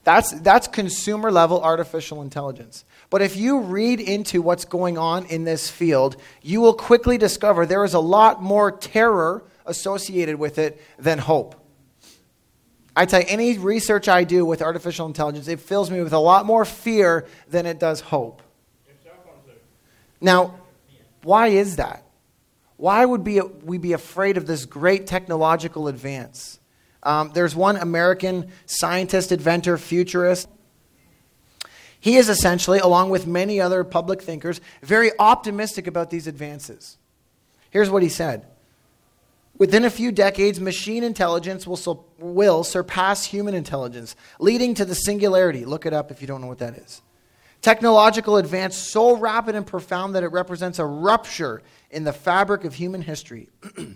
That's, 0.06 0.30
that's 0.40 0.68
consumer 0.68 1.32
level 1.32 1.60
artificial 1.60 2.22
intelligence. 2.22 2.84
But 3.10 3.22
if 3.22 3.36
you 3.36 3.58
read 3.58 3.98
into 3.98 4.40
what's 4.40 4.64
going 4.64 4.98
on 4.98 5.26
in 5.26 5.42
this 5.42 5.68
field, 5.68 6.16
you 6.42 6.60
will 6.60 6.74
quickly 6.74 7.18
discover 7.18 7.66
there 7.66 7.84
is 7.84 7.94
a 7.94 7.98
lot 7.98 8.40
more 8.40 8.70
terror 8.70 9.42
associated 9.66 10.36
with 10.36 10.58
it 10.58 10.80
than 10.96 11.18
hope. 11.18 11.56
I 12.96 13.04
tell 13.04 13.20
you, 13.20 13.26
any 13.28 13.58
research 13.58 14.08
I 14.08 14.24
do 14.24 14.46
with 14.46 14.62
artificial 14.62 15.06
intelligence, 15.06 15.46
it 15.48 15.60
fills 15.60 15.90
me 15.90 16.00
with 16.00 16.14
a 16.14 16.18
lot 16.18 16.46
more 16.46 16.64
fear 16.64 17.26
than 17.48 17.66
it 17.66 17.78
does 17.78 18.00
hope. 18.00 18.42
Now, 20.18 20.58
why 21.22 21.48
is 21.48 21.76
that? 21.76 22.04
Why 22.78 23.04
would 23.04 23.22
be, 23.22 23.40
we 23.40 23.76
be 23.76 23.92
afraid 23.92 24.38
of 24.38 24.46
this 24.46 24.64
great 24.64 25.06
technological 25.06 25.88
advance? 25.88 26.58
Um, 27.02 27.30
there's 27.34 27.54
one 27.54 27.76
American 27.76 28.50
scientist, 28.64 29.30
inventor, 29.30 29.76
futurist. 29.76 30.48
He 32.00 32.16
is 32.16 32.28
essentially, 32.28 32.78
along 32.78 33.10
with 33.10 33.26
many 33.26 33.60
other 33.60 33.84
public 33.84 34.22
thinkers, 34.22 34.60
very 34.82 35.10
optimistic 35.18 35.86
about 35.86 36.10
these 36.10 36.26
advances. 36.26 36.96
Here's 37.70 37.90
what 37.90 38.02
he 38.02 38.08
said 38.08 38.46
Within 39.58 39.84
a 39.84 39.90
few 39.90 40.12
decades, 40.12 40.60
machine 40.60 41.02
intelligence 41.02 41.66
will, 41.66 41.76
su- 41.76 42.04
will 42.18 42.62
surpass 42.62 43.24
human 43.24 43.54
intelligence, 43.54 44.14
leading 44.38 44.74
to 44.74 44.84
the 44.84 44.94
singularity. 44.94 45.64
Look 45.64 45.86
it 45.86 45.92
up 45.94 46.10
if 46.10 46.20
you 46.20 46.26
don't 46.26 46.40
know 46.40 46.46
what 46.46 46.58
that 46.58 46.76
is. 46.76 47.00
Technological 47.62 48.36
advance 48.36 48.76
so 48.76 49.16
rapid 49.16 49.54
and 49.54 49.66
profound 49.66 50.14
that 50.14 50.22
it 50.22 50.28
represents 50.28 50.78
a 50.78 50.84
rupture 50.84 51.62
in 51.90 52.04
the 52.04 52.12
fabric 52.12 52.64
of 52.64 52.74
human 52.74 53.00
history. 53.00 53.48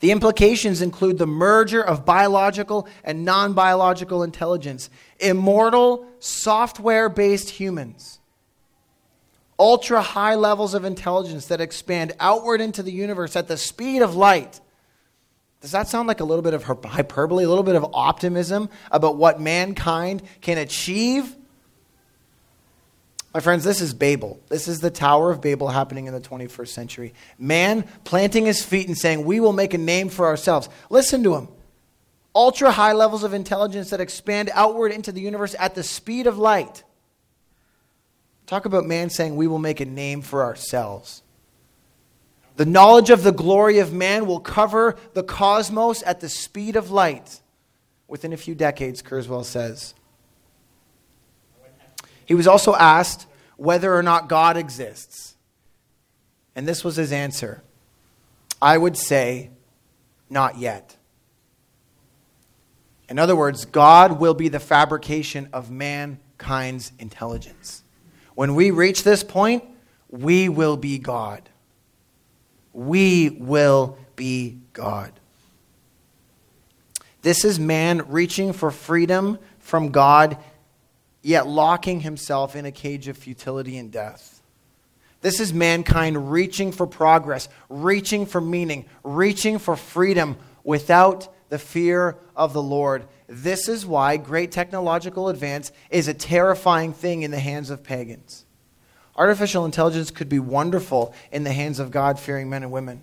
the 0.00 0.10
implications 0.10 0.82
include 0.82 1.16
the 1.16 1.26
merger 1.26 1.82
of 1.82 2.04
biological 2.04 2.86
and 3.04 3.24
non 3.24 3.54
biological 3.54 4.22
intelligence, 4.22 4.90
immortal, 5.18 6.06
software 6.18 7.08
based 7.08 7.48
humans 7.50 8.20
ultra 9.58 10.02
high 10.02 10.34
levels 10.34 10.74
of 10.74 10.84
intelligence 10.84 11.46
that 11.46 11.60
expand 11.60 12.12
outward 12.20 12.60
into 12.60 12.82
the 12.82 12.92
universe 12.92 13.36
at 13.36 13.48
the 13.48 13.56
speed 13.56 14.02
of 14.02 14.16
light. 14.16 14.60
Does 15.60 15.72
that 15.72 15.88
sound 15.88 16.08
like 16.08 16.20
a 16.20 16.24
little 16.24 16.42
bit 16.42 16.52
of 16.52 16.62
hyperbole, 16.64 17.44
a 17.44 17.48
little 17.48 17.64
bit 17.64 17.76
of 17.76 17.86
optimism 17.94 18.68
about 18.90 19.16
what 19.16 19.40
mankind 19.40 20.22
can 20.42 20.58
achieve? 20.58 21.34
My 23.32 23.40
friends, 23.40 23.64
this 23.64 23.80
is 23.80 23.94
Babel. 23.94 24.38
This 24.48 24.68
is 24.68 24.80
the 24.80 24.90
Tower 24.90 25.30
of 25.30 25.40
Babel 25.40 25.68
happening 25.68 26.06
in 26.06 26.14
the 26.14 26.20
21st 26.20 26.68
century. 26.68 27.14
Man 27.38 27.84
planting 28.04 28.44
his 28.46 28.62
feet 28.64 28.86
and 28.86 28.96
saying, 28.96 29.24
We 29.24 29.40
will 29.40 29.52
make 29.52 29.74
a 29.74 29.78
name 29.78 30.08
for 30.08 30.26
ourselves. 30.26 30.68
Listen 30.90 31.22
to 31.24 31.34
him. 31.34 31.48
ultra 32.34 32.70
high 32.70 32.92
levels 32.92 33.24
of 33.24 33.32
intelligence 33.32 33.90
that 33.90 34.00
expand 34.00 34.50
outward 34.54 34.92
into 34.92 35.12
the 35.12 35.20
universe 35.20 35.54
at 35.58 35.74
the 35.74 35.82
speed 35.82 36.26
of 36.26 36.38
light. 36.38 36.82
Talk 38.46 38.64
about 38.66 38.84
man 38.84 39.10
saying, 39.10 39.36
We 39.36 39.46
will 39.46 39.58
make 39.58 39.80
a 39.80 39.86
name 39.86 40.22
for 40.22 40.44
ourselves. 40.44 41.22
The 42.56 42.66
knowledge 42.66 43.10
of 43.10 43.24
the 43.24 43.32
glory 43.32 43.78
of 43.78 43.92
man 43.92 44.26
will 44.26 44.40
cover 44.40 44.96
the 45.12 45.24
cosmos 45.24 46.02
at 46.04 46.20
the 46.20 46.28
speed 46.28 46.76
of 46.76 46.90
light 46.90 47.40
within 48.06 48.32
a 48.32 48.36
few 48.36 48.54
decades, 48.54 49.02
Kurzweil 49.02 49.44
says. 49.44 49.94
He 52.24 52.34
was 52.34 52.46
also 52.46 52.74
asked 52.74 53.26
whether 53.56 53.94
or 53.94 54.02
not 54.02 54.28
God 54.28 54.56
exists. 54.56 55.34
And 56.54 56.66
this 56.68 56.84
was 56.84 56.96
his 56.96 57.12
answer 57.12 57.62
I 58.62 58.78
would 58.78 58.96
say, 58.96 59.50
not 60.30 60.58
yet. 60.58 60.96
In 63.08 63.18
other 63.18 63.36
words, 63.36 63.66
God 63.66 64.18
will 64.18 64.32
be 64.32 64.48
the 64.48 64.60
fabrication 64.60 65.48
of 65.52 65.70
mankind's 65.70 66.92
intelligence. 66.98 67.83
When 68.34 68.54
we 68.54 68.70
reach 68.70 69.02
this 69.02 69.22
point, 69.22 69.64
we 70.08 70.48
will 70.48 70.76
be 70.76 70.98
God. 70.98 71.48
We 72.72 73.30
will 73.30 73.98
be 74.16 74.58
God. 74.72 75.12
This 77.22 77.44
is 77.44 77.58
man 77.58 78.02
reaching 78.08 78.52
for 78.52 78.70
freedom 78.70 79.38
from 79.58 79.90
God, 79.90 80.36
yet 81.22 81.46
locking 81.46 82.00
himself 82.00 82.54
in 82.54 82.66
a 82.66 82.72
cage 82.72 83.08
of 83.08 83.16
futility 83.16 83.78
and 83.78 83.90
death. 83.90 84.42
This 85.22 85.40
is 85.40 85.54
mankind 85.54 86.30
reaching 86.30 86.70
for 86.70 86.86
progress, 86.86 87.48
reaching 87.70 88.26
for 88.26 88.42
meaning, 88.42 88.84
reaching 89.02 89.58
for 89.58 89.74
freedom 89.74 90.36
without 90.64 91.32
the 91.48 91.58
fear 91.58 92.18
of 92.36 92.52
the 92.52 92.62
Lord. 92.62 93.04
This 93.26 93.68
is 93.68 93.86
why 93.86 94.16
great 94.16 94.52
technological 94.52 95.28
advance 95.28 95.72
is 95.90 96.08
a 96.08 96.14
terrifying 96.14 96.92
thing 96.92 97.22
in 97.22 97.30
the 97.30 97.38
hands 97.38 97.70
of 97.70 97.82
pagans. 97.82 98.44
Artificial 99.16 99.64
intelligence 99.64 100.10
could 100.10 100.28
be 100.28 100.38
wonderful 100.38 101.14
in 101.30 101.44
the 101.44 101.52
hands 101.52 101.78
of 101.78 101.90
God 101.90 102.18
fearing 102.18 102.50
men 102.50 102.62
and 102.62 102.72
women. 102.72 103.00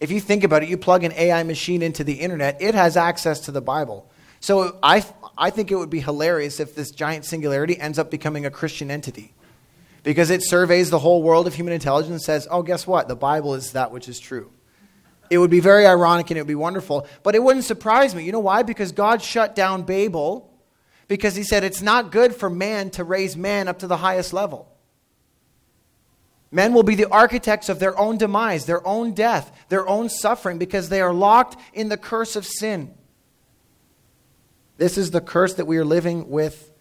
If 0.00 0.10
you 0.10 0.18
think 0.18 0.44
about 0.44 0.62
it, 0.62 0.68
you 0.70 0.78
plug 0.78 1.04
an 1.04 1.12
AI 1.12 1.42
machine 1.42 1.82
into 1.82 2.02
the 2.02 2.14
internet, 2.14 2.60
it 2.60 2.74
has 2.74 2.96
access 2.96 3.40
to 3.40 3.52
the 3.52 3.60
Bible. 3.60 4.10
So 4.40 4.78
I, 4.82 5.04
I 5.36 5.50
think 5.50 5.70
it 5.70 5.76
would 5.76 5.90
be 5.90 6.00
hilarious 6.00 6.58
if 6.58 6.74
this 6.74 6.90
giant 6.90 7.26
singularity 7.26 7.78
ends 7.78 7.98
up 7.98 8.10
becoming 8.10 8.46
a 8.46 8.50
Christian 8.50 8.90
entity. 8.90 9.34
Because 10.02 10.30
it 10.30 10.42
surveys 10.42 10.88
the 10.88 10.98
whole 10.98 11.22
world 11.22 11.46
of 11.46 11.54
human 11.54 11.74
intelligence 11.74 12.10
and 12.10 12.22
says, 12.22 12.48
oh, 12.50 12.62
guess 12.62 12.86
what? 12.86 13.06
The 13.06 13.16
Bible 13.16 13.54
is 13.54 13.72
that 13.72 13.92
which 13.92 14.08
is 14.08 14.18
true. 14.18 14.50
It 15.30 15.38
would 15.38 15.50
be 15.50 15.60
very 15.60 15.86
ironic 15.86 16.30
and 16.30 16.36
it 16.36 16.42
would 16.42 16.48
be 16.48 16.56
wonderful. 16.56 17.06
But 17.22 17.36
it 17.36 17.42
wouldn't 17.42 17.64
surprise 17.64 18.14
me. 18.14 18.24
You 18.24 18.32
know 18.32 18.40
why? 18.40 18.64
Because 18.64 18.90
God 18.90 19.22
shut 19.22 19.54
down 19.54 19.84
Babel 19.84 20.52
because 21.06 21.36
he 21.36 21.44
said 21.44 21.64
it's 21.64 21.80
not 21.80 22.10
good 22.10 22.34
for 22.34 22.50
man 22.50 22.90
to 22.90 23.04
raise 23.04 23.36
man 23.36 23.68
up 23.68 23.78
to 23.78 23.86
the 23.86 23.96
highest 23.96 24.32
level. 24.32 24.68
Men 26.52 26.74
will 26.74 26.82
be 26.82 26.96
the 26.96 27.08
architects 27.08 27.68
of 27.68 27.78
their 27.78 27.96
own 27.96 28.18
demise, 28.18 28.66
their 28.66 28.84
own 28.84 29.12
death, 29.12 29.66
their 29.68 29.88
own 29.88 30.08
suffering, 30.08 30.58
because 30.58 30.88
they 30.88 31.00
are 31.00 31.12
locked 31.12 31.56
in 31.72 31.88
the 31.88 31.96
curse 31.96 32.34
of 32.34 32.44
sin. 32.44 32.92
This 34.78 34.98
is 34.98 35.12
the 35.12 35.20
curse 35.20 35.54
that 35.54 35.66
we 35.66 35.76
are 35.76 35.84
living 35.84 36.28
with 36.28 36.72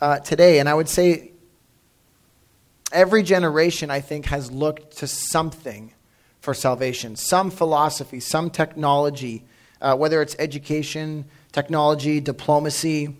uh, 0.00 0.20
today. 0.20 0.58
And 0.58 0.68
I 0.68 0.74
would 0.74 0.88
say 0.88 1.32
every 2.92 3.22
generation, 3.22 3.90
I 3.90 4.00
think, 4.00 4.26
has 4.26 4.50
looked 4.50 4.98
to 4.98 5.06
something 5.06 5.92
for 6.40 6.54
salvation 6.54 7.16
some 7.16 7.50
philosophy, 7.50 8.20
some 8.20 8.50
technology, 8.50 9.44
uh, 9.80 9.96
whether 9.96 10.22
it's 10.22 10.36
education, 10.38 11.24
technology, 11.52 12.20
diplomacy 12.20 13.16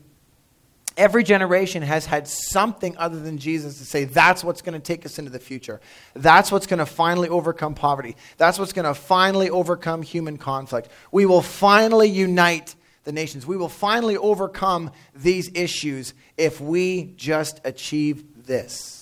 Every 1.01 1.23
generation 1.23 1.83
has 1.83 2.05
had 2.05 2.29
something 2.29 2.95
other 2.99 3.19
than 3.19 3.39
Jesus 3.39 3.79
to 3.79 3.87
say 3.87 4.05
that's 4.05 4.45
what's 4.45 4.61
going 4.61 4.79
to 4.79 4.85
take 4.85 5.07
us 5.07 5.19
into 5.19 5.31
the 5.31 5.39
future. 5.39 5.81
That's 6.13 6.53
what's 6.53 6.67
going 6.67 6.79
to 6.79 6.85
finally 6.85 7.31
overcome 7.31 7.75
poverty. 7.75 8.17
That's 8.37 8.59
what's 8.59 8.75
going 8.75 8.85
to 8.85 8.93
finally 8.93 9.49
overcome 9.49 10.03
human 10.03 10.37
conflict. 10.37 10.91
We 11.11 11.25
will 11.25 11.41
finally 11.41 12.09
unite 12.09 12.75
the 13.05 13.13
nations. 13.13 13.47
We 13.47 13.57
will 13.57 13.71
finally 13.71 14.19
overcome 14.19 14.91
these 15.15 15.51
issues 15.55 16.13
if 16.37 16.61
we 16.61 17.15
just 17.17 17.63
achieve 17.65 18.45
this. 18.45 19.00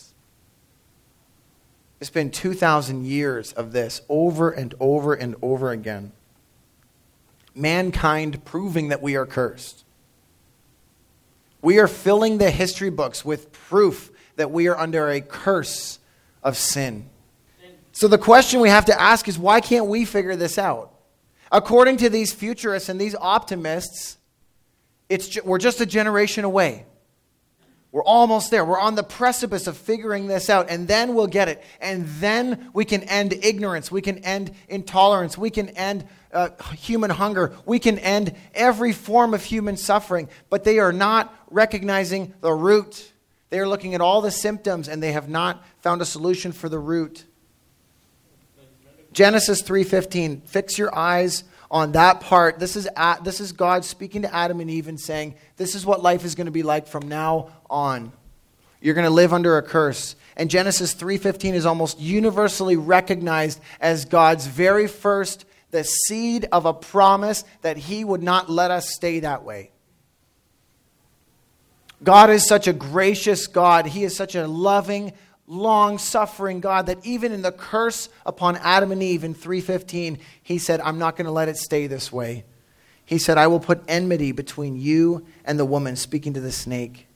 It's 2.01 2.11
been 2.11 2.31
2,000 2.31 3.05
years 3.05 3.53
of 3.53 3.73
this 3.73 4.03
over 4.09 4.51
and 4.51 4.75
over 4.79 5.15
and 5.15 5.35
over 5.43 5.71
again. 5.71 6.13
Mankind 7.55 8.45
proving 8.45 8.89
that 8.89 9.03
we 9.03 9.17
are 9.17 9.27
cursed 9.27 9.85
we 11.63 11.79
are 11.79 11.89
filling 11.89 12.39
the 12.39 12.51
history 12.51 12.91
books 12.91 13.25
with 13.25 13.53
proof 13.53 14.11
that 14.37 14.51
we 14.51 14.69
are 14.69 14.79
under 14.79 15.11
a 15.11 15.21
curse 15.21 15.99
of 16.43 16.57
sin. 16.57 17.09
So 17.93 18.07
the 18.07 18.19
question 18.19 18.61
we 18.61 18.69
have 18.69 18.85
to 18.87 19.01
ask 19.01 19.27
is 19.27 19.39
why 19.39 19.61
can't 19.61 19.87
we 19.87 20.05
figure 20.05 20.37
this 20.37 20.57
out? 20.57 20.93
According 21.51 21.97
to 21.99 22.11
these 22.11 22.33
futurists 22.33 22.89
and 22.89 23.01
these 23.01 23.17
optimists, 23.17 24.19
it's 25.09 25.29
ju- 25.29 25.41
we're 25.45 25.59
just 25.59 25.81
a 25.81 25.87
generation 25.87 26.45
away. 26.45 26.87
We're 27.91 28.05
almost 28.05 28.51
there. 28.51 28.65
We're 28.65 28.79
on 28.79 28.97
the 28.97 29.03
precipice 29.03 29.67
of 29.67 29.77
figuring 29.77 30.27
this 30.27 30.51
out, 30.51 30.69
and 30.69 30.87
then 30.87 31.15
we'll 31.15 31.27
get 31.27 31.49
it. 31.49 31.63
And 31.81 32.07
then 32.21 32.71
we 32.75 32.85
can 32.85 33.03
end 33.05 33.33
ignorance. 33.33 33.91
We 33.91 34.03
can 34.03 34.19
end 34.19 34.51
intolerance. 34.69 35.39
We 35.39 35.49
can 35.49 35.71
end 35.71 36.07
uh, 36.33 36.51
human 36.75 37.09
hunger. 37.09 37.57
We 37.65 37.79
can 37.79 37.99
end 37.99 38.35
every 38.55 38.93
form 38.93 39.33
of 39.33 39.43
human 39.43 39.79
suffering. 39.79 40.29
But 40.51 40.65
they 40.65 40.79
are 40.79 40.93
not 40.93 41.35
recognizing 41.51 42.35
the 42.43 42.53
root. 42.53 43.11
They 43.49 43.59
are 43.59 43.69
looking 43.69 43.95
at 43.95 44.03
all 44.03 44.21
the 44.21 44.31
symptoms, 44.31 44.89
and 44.89 45.03
they 45.03 45.13
have 45.13 45.31
not 45.31 45.65
found 45.81 46.03
a 46.03 46.07
solution 46.07 46.53
for 46.53 46.69
the 46.69 46.79
root. 46.79 47.25
Genesis 49.13 49.63
3:15. 49.63 50.43
Fix 50.45 50.77
your 50.77 50.95
eyes 50.95 51.45
on 51.71 51.93
that 51.93 52.21
part. 52.21 52.59
This 52.59 52.77
is, 52.77 52.89
at, 52.97 53.25
this 53.25 53.41
is 53.41 53.53
God 53.53 53.85
speaking 53.85 54.23
to 54.23 54.35
Adam 54.35 54.61
and 54.61 54.71
Eve 54.71 54.89
and 54.89 55.01
saying, 55.01 55.35
This 55.57 55.75
is 55.75 55.85
what 55.85 56.03
life 56.03 56.25
is 56.25 56.35
going 56.35 56.47
to 56.47 56.51
be 56.51 56.63
like 56.63 56.87
from 56.87 57.09
now 57.09 57.51
on. 57.69 58.13
You're 58.81 58.95
going 58.95 59.07
to 59.07 59.11
live 59.11 59.33
under 59.33 59.59
a 59.59 59.63
curse. 59.63 60.15
And 60.37 60.49
Genesis 60.49 60.95
3:15 60.95 61.55
is 61.55 61.67
almost 61.67 61.99
universally 61.99 62.77
recognized 62.77 63.61
as 63.81 64.05
God's 64.05 64.47
very 64.47 64.87
first 64.87 65.45
the 65.71 65.85
seed 65.85 66.49
of 66.53 66.65
a 66.65 66.73
promise 66.73 67.45
that 67.63 67.77
he 67.77 68.05
would 68.05 68.23
not 68.23 68.49
let 68.49 68.71
us 68.71 68.95
stay 68.95 69.21
that 69.21 69.45
way. 69.45 69.71
God 72.03 72.31
is 72.31 72.47
such 72.47 72.69
a 72.69 72.73
gracious 72.73 73.49
God. 73.49 73.87
He 73.87 74.05
is 74.05 74.17
such 74.17 74.37
a 74.37 74.47
loving, 74.47 75.13
long 75.49 75.97
suffering 75.97 76.61
God 76.61 76.87
that 76.87 77.05
even 77.05 77.33
in 77.33 77.43
the 77.43 77.51
curse 77.51 78.09
upon 78.25 78.57
Adam 78.57 78.93
and 78.93 79.03
Eve 79.03 79.25
in 79.25 79.35
315, 79.35 80.19
he 80.43 80.59
said, 80.59 80.81
I'm 80.81 80.99
not 80.99 81.17
going 81.17 81.25
to 81.25 81.33
let 81.33 81.49
it 81.49 81.57
stay 81.57 81.87
this 81.87 82.13
way. 82.13 82.45
He 83.05 83.19
said, 83.19 83.39
I 83.39 83.47
will 83.47 83.59
put 83.59 83.83
enmity 83.89 84.33
between 84.33 84.77
you 84.77 85.27
and 85.45 85.59
the 85.59 85.65
woman, 85.65 85.97
speaking 85.97 86.35
to 86.35 86.41
the 86.41 86.53
snake, 86.53 87.07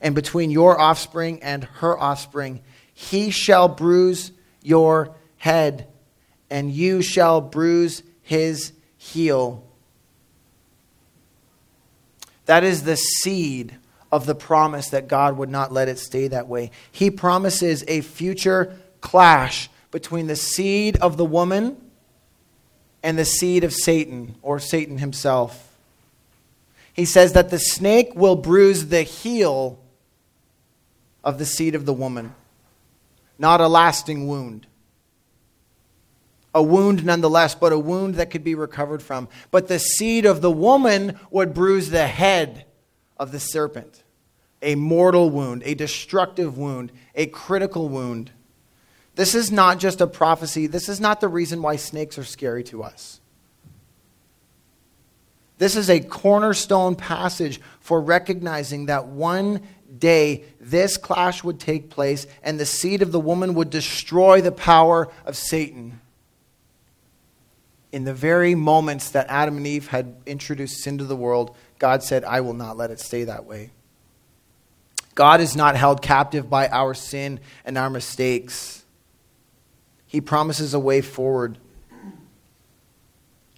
and 0.00 0.14
between 0.14 0.50
your 0.50 0.78
offspring 0.78 1.42
and 1.42 1.64
her 1.64 1.98
offspring. 1.98 2.60
He 2.92 3.30
shall 3.30 3.66
bruise 3.66 4.32
your 4.62 5.16
head, 5.38 5.88
and 6.50 6.70
you 6.70 7.00
shall 7.00 7.40
bruise 7.40 8.02
his 8.20 8.72
heel. 8.98 9.64
That 12.44 12.62
is 12.62 12.82
the 12.82 12.96
seed 12.96 13.78
of 14.14 14.26
the 14.26 14.34
promise 14.34 14.90
that 14.90 15.08
God 15.08 15.36
would 15.38 15.50
not 15.50 15.72
let 15.72 15.88
it 15.88 15.98
stay 15.98 16.28
that 16.28 16.46
way. 16.46 16.70
He 16.92 17.10
promises 17.10 17.82
a 17.88 18.00
future 18.00 18.78
clash 19.00 19.68
between 19.90 20.28
the 20.28 20.36
seed 20.36 20.96
of 20.98 21.16
the 21.16 21.24
woman 21.24 21.76
and 23.02 23.18
the 23.18 23.24
seed 23.24 23.64
of 23.64 23.72
Satan, 23.72 24.36
or 24.40 24.60
Satan 24.60 24.98
himself. 24.98 25.76
He 26.92 27.04
says 27.04 27.32
that 27.32 27.50
the 27.50 27.58
snake 27.58 28.12
will 28.14 28.36
bruise 28.36 28.86
the 28.86 29.02
heel 29.02 29.80
of 31.24 31.38
the 31.38 31.44
seed 31.44 31.74
of 31.74 31.84
the 31.84 31.92
woman, 31.92 32.36
not 33.36 33.60
a 33.60 33.66
lasting 33.66 34.28
wound. 34.28 34.68
A 36.54 36.62
wound 36.62 37.04
nonetheless, 37.04 37.56
but 37.56 37.72
a 37.72 37.78
wound 37.80 38.14
that 38.14 38.30
could 38.30 38.44
be 38.44 38.54
recovered 38.54 39.02
from. 39.02 39.26
But 39.50 39.66
the 39.66 39.80
seed 39.80 40.24
of 40.24 40.40
the 40.40 40.52
woman 40.52 41.18
would 41.32 41.52
bruise 41.52 41.90
the 41.90 42.06
head 42.06 42.64
of 43.18 43.32
the 43.32 43.40
serpent 43.40 44.03
a 44.64 44.74
mortal 44.74 45.30
wound, 45.30 45.62
a 45.64 45.74
destructive 45.74 46.58
wound, 46.58 46.90
a 47.14 47.26
critical 47.26 47.88
wound. 47.88 48.32
This 49.14 49.34
is 49.34 49.52
not 49.52 49.78
just 49.78 50.00
a 50.00 50.06
prophecy. 50.06 50.66
This 50.66 50.88
is 50.88 50.98
not 51.00 51.20
the 51.20 51.28
reason 51.28 51.62
why 51.62 51.76
snakes 51.76 52.18
are 52.18 52.24
scary 52.24 52.64
to 52.64 52.82
us. 52.82 53.20
This 55.58 55.76
is 55.76 55.88
a 55.88 56.00
cornerstone 56.00 56.96
passage 56.96 57.60
for 57.78 58.00
recognizing 58.00 58.86
that 58.86 59.06
one 59.06 59.60
day 59.96 60.44
this 60.60 60.96
clash 60.96 61.44
would 61.44 61.60
take 61.60 61.90
place 61.90 62.26
and 62.42 62.58
the 62.58 62.66
seed 62.66 63.02
of 63.02 63.12
the 63.12 63.20
woman 63.20 63.54
would 63.54 63.70
destroy 63.70 64.40
the 64.40 64.50
power 64.50 65.08
of 65.24 65.36
Satan. 65.36 66.00
in 67.92 68.02
the 68.02 68.12
very 68.12 68.56
moments 68.56 69.10
that 69.10 69.24
Adam 69.28 69.56
and 69.56 69.68
Eve 69.68 69.86
had 69.86 70.16
introduced 70.26 70.82
sin 70.82 70.98
to 70.98 71.04
the 71.04 71.14
world, 71.14 71.54
God 71.78 72.02
said, 72.02 72.24
I 72.24 72.40
will 72.40 72.52
not 72.52 72.76
let 72.76 72.90
it 72.90 72.98
stay 72.98 73.22
that 73.22 73.44
way. 73.44 73.70
God 75.14 75.40
is 75.40 75.54
not 75.54 75.76
held 75.76 76.02
captive 76.02 76.50
by 76.50 76.68
our 76.68 76.94
sin 76.94 77.40
and 77.64 77.78
our 77.78 77.90
mistakes. 77.90 78.84
He 80.06 80.20
promises 80.20 80.74
a 80.74 80.80
way 80.80 81.00
forward. 81.00 81.58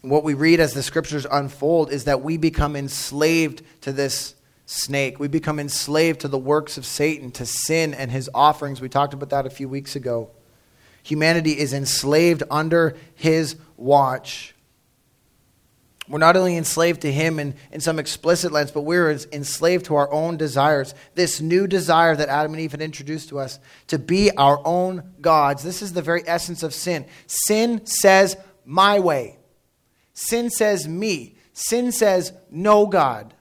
What 0.03 0.25
we 0.25 0.35
read 0.35 0.61
as 0.61 0.75
the 0.75 0.83
scriptures 0.83 1.27
unfold 1.31 1.91
is 1.91 2.05
that 2.05 2.23
we 2.23 2.37
become 2.37 2.77
enslaved 2.77 3.63
to 3.83 3.93
this 3.93 4.35
snake. 4.67 5.19
We 5.19 5.29
become 5.29 5.59
enslaved 5.59 6.21
to 6.21 6.29
the 6.29 6.39
works 6.39 6.77
of 6.77 6.85
Satan, 6.85 7.31
to 7.33 7.47
sin 7.47 7.95
and 7.95 8.11
his 8.11 8.29
offerings. 8.35 8.81
We 8.81 8.89
talked 8.89 9.15
about 9.15 9.31
that 9.31 9.47
a 9.47 9.51
few 9.51 9.69
weeks 9.69 9.97
ago. 9.97 10.31
Humanity 11.03 11.59
is 11.59 11.73
enslaved 11.73 12.43
under 12.51 12.97
his 13.15 13.57
watch. 13.77 14.56
We're 16.09 16.19
not 16.19 16.37
only 16.37 16.57
enslaved 16.57 17.01
to 17.03 17.13
him 17.13 17.39
in, 17.41 17.55
in 17.73 17.81
some 17.81 17.99
explicit 17.99 18.53
lens, 18.53 18.71
but 18.71 18.83
we're 18.83 19.11
enslaved 19.11 19.87
to 19.87 19.97
our 19.97 20.11
own 20.13 20.37
desires. 20.37 20.95
This 21.15 21.41
new 21.41 21.67
desire 21.67 22.15
that 22.15 22.29
Adam 22.29 22.53
and 22.53 22.61
Eve 22.61 22.71
had 22.71 22.81
introduced 22.81 23.31
to 23.31 23.41
us 23.41 23.59
to 23.89 23.99
be 23.99 24.31
our 24.37 24.61
own 24.65 25.15
gods. 25.21 25.63
This 25.65 25.83
is 25.83 25.93
the 25.93 26.03
very 26.03 26.23
essence 26.27 26.63
of 26.63 26.73
sin. 26.73 27.07
Sin 27.27 27.85
says, 27.87 28.37
my 28.65 29.01
way. 29.01 29.39
Sin 30.15 30.49
says, 30.51 30.87
me. 30.87 31.37
Sin 31.53 31.91
says, 31.91 32.33
no 32.51 32.87
God. 32.87 33.35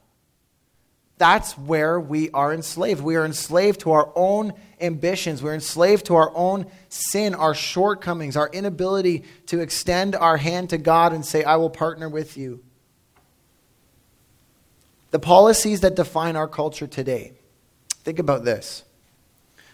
That's 1.17 1.57
where 1.57 1.99
we 1.99 2.29
are 2.31 2.53
enslaved. 2.53 3.01
We 3.01 3.15
are 3.15 3.25
enslaved 3.25 3.81
to 3.81 3.91
our 3.91 4.11
own 4.15 4.53
ambitions. 4.81 5.41
We're 5.41 5.53
enslaved 5.53 6.07
to 6.07 6.15
our 6.15 6.31
own 6.35 6.65
sin, 6.89 7.33
our 7.33 7.55
shortcomings, 7.55 8.35
our 8.35 8.49
inability 8.49 9.23
to 9.47 9.61
extend 9.61 10.15
our 10.15 10.35
hand 10.35 10.71
to 10.71 10.77
God 10.77 11.13
and 11.13 11.25
say, 11.25 11.43
I 11.43 11.55
will 11.55 11.69
partner 11.69 12.09
with 12.09 12.37
you. 12.37 12.61
The 15.11 15.19
policies 15.19 15.81
that 15.81 15.95
define 15.95 16.35
our 16.35 16.49
culture 16.49 16.87
today. 16.87 17.31
Think 18.03 18.19
about 18.19 18.43
this. 18.43 18.83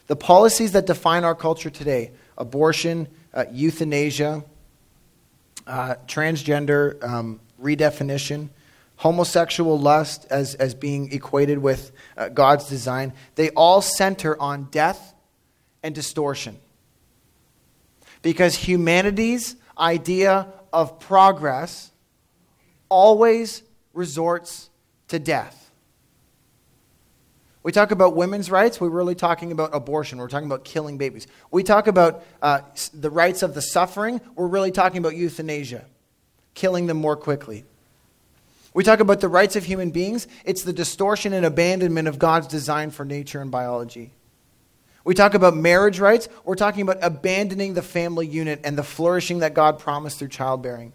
The 0.06 0.16
policies 0.16 0.74
that 0.74 0.86
define 0.86 1.24
our 1.24 1.36
culture 1.36 1.72
today 1.72 2.12
abortion, 2.38 3.08
uh, 3.34 3.46
euthanasia, 3.52 4.44
uh, 5.66 5.96
transgender 6.08 7.04
um, 7.04 7.40
redefinition, 7.62 8.50
homosexual 9.02 9.80
lust 9.80 10.28
as, 10.30 10.54
as 10.54 10.76
being 10.76 11.12
equated 11.12 11.58
with 11.58 11.92
uh, 12.16 12.30
God's 12.30 12.70
design, 12.70 13.12
they 13.34 13.50
all 13.50 13.82
center 13.82 14.40
on 14.40 14.66
death 14.66 15.16
and 15.82 15.96
distortion. 15.96 16.60
Because 18.22 18.54
humanity's 18.54 19.56
idea 19.76 20.48
of 20.72 21.00
progress 21.00 21.92
always 22.90 23.64
resorts 23.92 24.70
to 25.08 25.18
death. 25.18 25.72
We 27.64 27.72
talk 27.72 27.90
about 27.90 28.16
women's 28.16 28.52
rights, 28.52 28.80
we're 28.80 28.90
really 28.90 29.16
talking 29.16 29.52
about 29.52 29.72
abortion. 29.74 30.20
We're 30.20 30.28
talking 30.28 30.48
about 30.48 30.64
killing 30.64 31.00
babies. 31.00 31.26
We 31.50 31.64
talk 31.64 31.88
about 31.88 32.24
uh, 32.40 32.62
the 32.94 33.10
rights 33.10 33.42
of 33.42 33.56
the 33.56 33.64
suffering, 33.64 34.22
we're 34.36 34.46
really 34.46 34.72
talking 34.72 35.00
about 35.00 35.16
euthanasia, 35.16 35.86
killing 36.54 36.86
them 36.86 36.98
more 36.98 37.16
quickly. 37.16 37.66
We 38.74 38.84
talk 38.84 39.02
about 39.02 39.20
the 39.20 39.28
rights 39.28 39.56
of 39.56 39.66
human 39.66 39.92
beings, 39.92 40.28
it's 40.46 40.64
the 40.64 40.74
distortion 40.74 41.34
and 41.34 41.46
abandonment 41.46 42.08
of 42.08 42.20
God's 42.20 42.48
design 42.48 42.92
for 42.92 43.04
nature 43.04 43.42
and 43.42 43.52
biology. 43.52 44.14
We 45.04 45.14
talk 45.14 45.34
about 45.34 45.58
marriage 45.58 46.00
rights, 46.00 46.30
we're 46.46 46.56
talking 46.56 46.84
about 46.84 47.00
abandoning 47.02 47.74
the 47.74 47.82
family 47.82 48.28
unit 48.28 48.62
and 48.64 48.78
the 48.78 48.84
flourishing 48.84 49.40
that 49.40 49.54
God 49.54 49.80
promised 49.80 50.20
through 50.20 50.30
childbearing. 50.30 50.94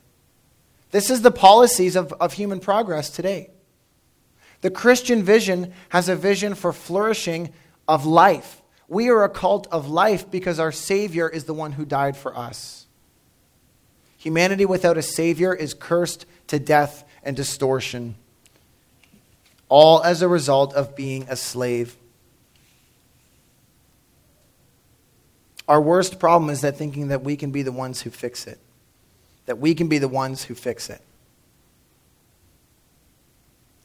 This 0.91 1.11
is 1.11 1.23
the 1.23 1.31
policies 1.31 1.97
of, 1.97 2.13
of 2.15 2.33
human 2.33 2.61
progress 2.61 3.11
today. 3.11 3.51
The 4.63 4.71
Christian 4.71 5.23
vision 5.23 5.75
has 5.91 6.09
a 6.09 6.17
vision 6.17 6.55
for 6.55 6.73
flourishing 6.73 7.53
of 7.87 8.07
life. 8.07 8.63
We 8.89 9.11
are 9.11 9.25
a 9.25 9.29
cult 9.29 9.67
of 9.71 9.89
life 9.89 10.31
because 10.31 10.59
our 10.59 10.73
Savior 10.73 11.29
is 11.29 11.45
the 11.45 11.55
one 11.55 11.73
who 11.73 11.85
died 11.85 12.17
for 12.17 12.37
us. 12.37 12.87
Humanity 14.17 14.65
without 14.65 14.97
a 14.97 15.03
Savior 15.03 15.55
is 15.55 15.75
cursed 15.75 16.25
to 16.47 16.59
death 16.59 17.05
and 17.27 17.37
distortion, 17.37 18.15
all 19.69 20.03
as 20.03 20.23
a 20.23 20.29
result 20.29 20.73
of 20.75 20.95
being 20.95 21.27
a 21.29 21.37
slave. 21.37 21.97
Our 25.69 25.81
worst 25.81 26.21
problem 26.21 26.49
is 26.49 26.61
that 26.61 26.77
thinking 26.77 27.09
that 27.09 27.23
we 27.23 27.37
can 27.37 27.51
be 27.51 27.63
the 27.63 27.73
ones 27.73 28.01
who 28.01 28.11
fix 28.11 28.47
it, 28.47 28.61
that 29.47 29.59
we 29.59 29.75
can 29.75 29.89
be 29.89 29.99
the 29.99 30.09
ones 30.09 30.45
who 30.45 30.55
fix 30.55 30.89
it. 30.89 31.03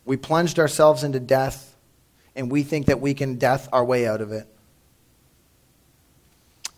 We 0.06 0.18
plunged 0.18 0.60
ourselves 0.60 1.04
into 1.04 1.20
death, 1.20 1.76
and 2.36 2.52
we 2.52 2.62
think 2.62 2.86
that 2.86 3.02
we 3.02 3.16
can 3.16 3.38
death 3.38 3.68
our 3.74 3.84
way 3.84 4.08
out 4.08 4.22
of 4.22 4.32
it. 4.32 4.48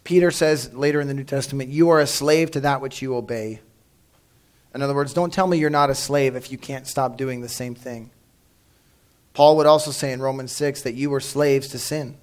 Peter 0.06 0.32
says 0.32 0.74
later 0.74 1.02
in 1.02 1.08
the 1.08 1.14
New 1.14 1.24
Testament, 1.24 1.70
You 1.70 1.90
are 1.90 2.00
a 2.00 2.08
slave 2.08 2.52
to 2.52 2.62
that 2.62 2.82
which 2.82 3.02
you 3.02 3.16
obey. 3.16 3.60
In 4.74 4.82
other 4.82 4.96
words, 4.96 5.14
don't 5.14 5.32
tell 5.32 5.48
me 5.48 5.58
you're 5.58 5.70
not 5.70 5.90
a 5.90 5.96
slave 5.96 6.36
if 6.36 6.52
you 6.52 6.58
can't 6.58 6.88
stop 6.88 7.18
doing 7.18 7.42
the 7.42 7.50
same 7.50 7.76
thing. 7.76 8.10
Paul 9.34 9.58
would 9.58 9.66
also 9.66 9.92
say 9.92 10.12
in 10.12 10.22
Romans 10.22 10.52
6 10.52 10.84
that 10.84 10.94
you 10.94 11.10
were 11.10 11.20
slaves 11.20 11.68
to 11.70 11.80
sin. 11.80 12.18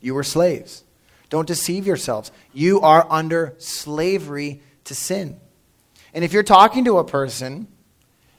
You 0.00 0.14
were 0.14 0.22
slaves. 0.22 0.84
Don't 1.28 1.48
deceive 1.48 1.86
yourselves. 1.86 2.30
You 2.52 2.80
are 2.80 3.06
under 3.10 3.54
slavery 3.58 4.62
to 4.84 4.94
sin. 4.94 5.40
And 6.12 6.24
if 6.24 6.32
you're 6.32 6.42
talking 6.42 6.84
to 6.84 6.98
a 6.98 7.04
person 7.04 7.66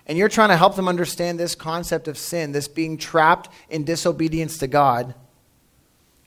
and 0.06 0.18
you're 0.18 0.30
trying 0.30 0.50
to 0.50 0.58
help 0.58 0.76
them 0.76 0.88
understand 0.88 1.40
this 1.40 1.56
concept 1.56 2.08
of 2.08 2.18
sin, 2.18 2.52
this 2.52 2.68
being 2.68 2.98
trapped 2.98 3.50
in 3.70 3.84
disobedience 3.84 4.58
to 4.60 4.68
God, 4.68 5.16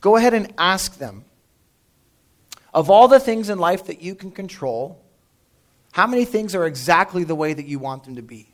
go 0.00 0.16
ahead 0.16 0.34
and 0.34 0.52
ask 0.58 0.98
them 0.98 1.24
of 2.74 2.90
all 2.90 3.08
the 3.08 3.20
things 3.20 3.48
in 3.48 3.58
life 3.58 3.86
that 3.86 4.02
you 4.02 4.14
can 4.14 4.30
control, 4.30 5.02
how 5.98 6.06
many 6.06 6.24
things 6.24 6.54
are 6.54 6.64
exactly 6.64 7.24
the 7.24 7.34
way 7.34 7.52
that 7.52 7.66
you 7.66 7.80
want 7.80 8.04
them 8.04 8.14
to 8.14 8.22
be? 8.22 8.46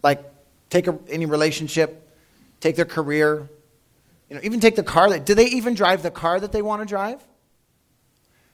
Like, 0.00 0.22
take 0.68 0.86
a, 0.86 0.96
any 1.08 1.26
relationship, 1.26 2.08
take 2.60 2.76
their 2.76 2.84
career, 2.84 3.50
you 4.28 4.36
know, 4.36 4.40
even 4.44 4.60
take 4.60 4.76
the 4.76 4.84
car. 4.84 5.10
That, 5.10 5.26
do 5.26 5.34
they 5.34 5.46
even 5.46 5.74
drive 5.74 6.04
the 6.04 6.10
car 6.12 6.38
that 6.38 6.52
they 6.52 6.62
want 6.62 6.82
to 6.82 6.86
drive? 6.86 7.20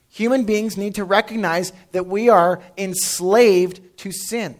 Human 0.09 0.43
beings 0.43 0.75
need 0.75 0.95
to 0.95 1.03
recognize 1.03 1.71
that 1.91 2.07
we 2.07 2.29
are 2.29 2.63
enslaved 2.79 3.79
to 3.97 4.11
sin. 4.11 4.57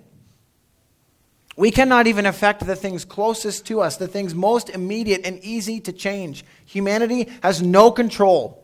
We 1.56 1.72
cannot 1.72 2.06
even 2.06 2.28
affect 2.28 2.68
the 2.68 2.76
things 2.76 3.04
closest 3.04 3.66
to 3.66 3.82
us, 3.82 3.98
the 3.98 4.08
things 4.08 4.36
most 4.36 4.70
immediate 4.70 5.22
and 5.26 5.44
easy 5.44 5.80
to 5.80 5.92
change. 5.92 6.46
Humanity 6.68 7.30
has 7.42 7.64
no 7.64 7.90
control 7.90 8.64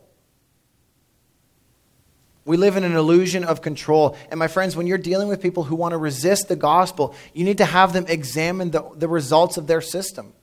we 2.45 2.57
live 2.57 2.75
in 2.75 2.83
an 2.83 2.95
illusion 2.95 3.43
of 3.43 3.61
control. 3.61 4.17
And 4.29 4.37
my 4.37 4.47
friends, 4.47 4.75
when 4.75 4.85
you're 4.85 4.97
dealing 4.97 5.29
with 5.29 5.41
people 5.41 5.63
who 5.63 5.75
want 5.75 5.93
to 5.93 5.97
resist 5.97 6.49
the 6.49 6.55
gospel, 6.55 7.15
you 7.33 7.45
need 7.45 7.59
to 7.59 7.65
have 7.65 7.93
them 7.93 8.05
examine 8.07 8.71
the, 8.71 8.83
the 8.95 9.07
results 9.07 9.57
of 9.57 9.67
their 9.67 9.79
system. 9.79 10.33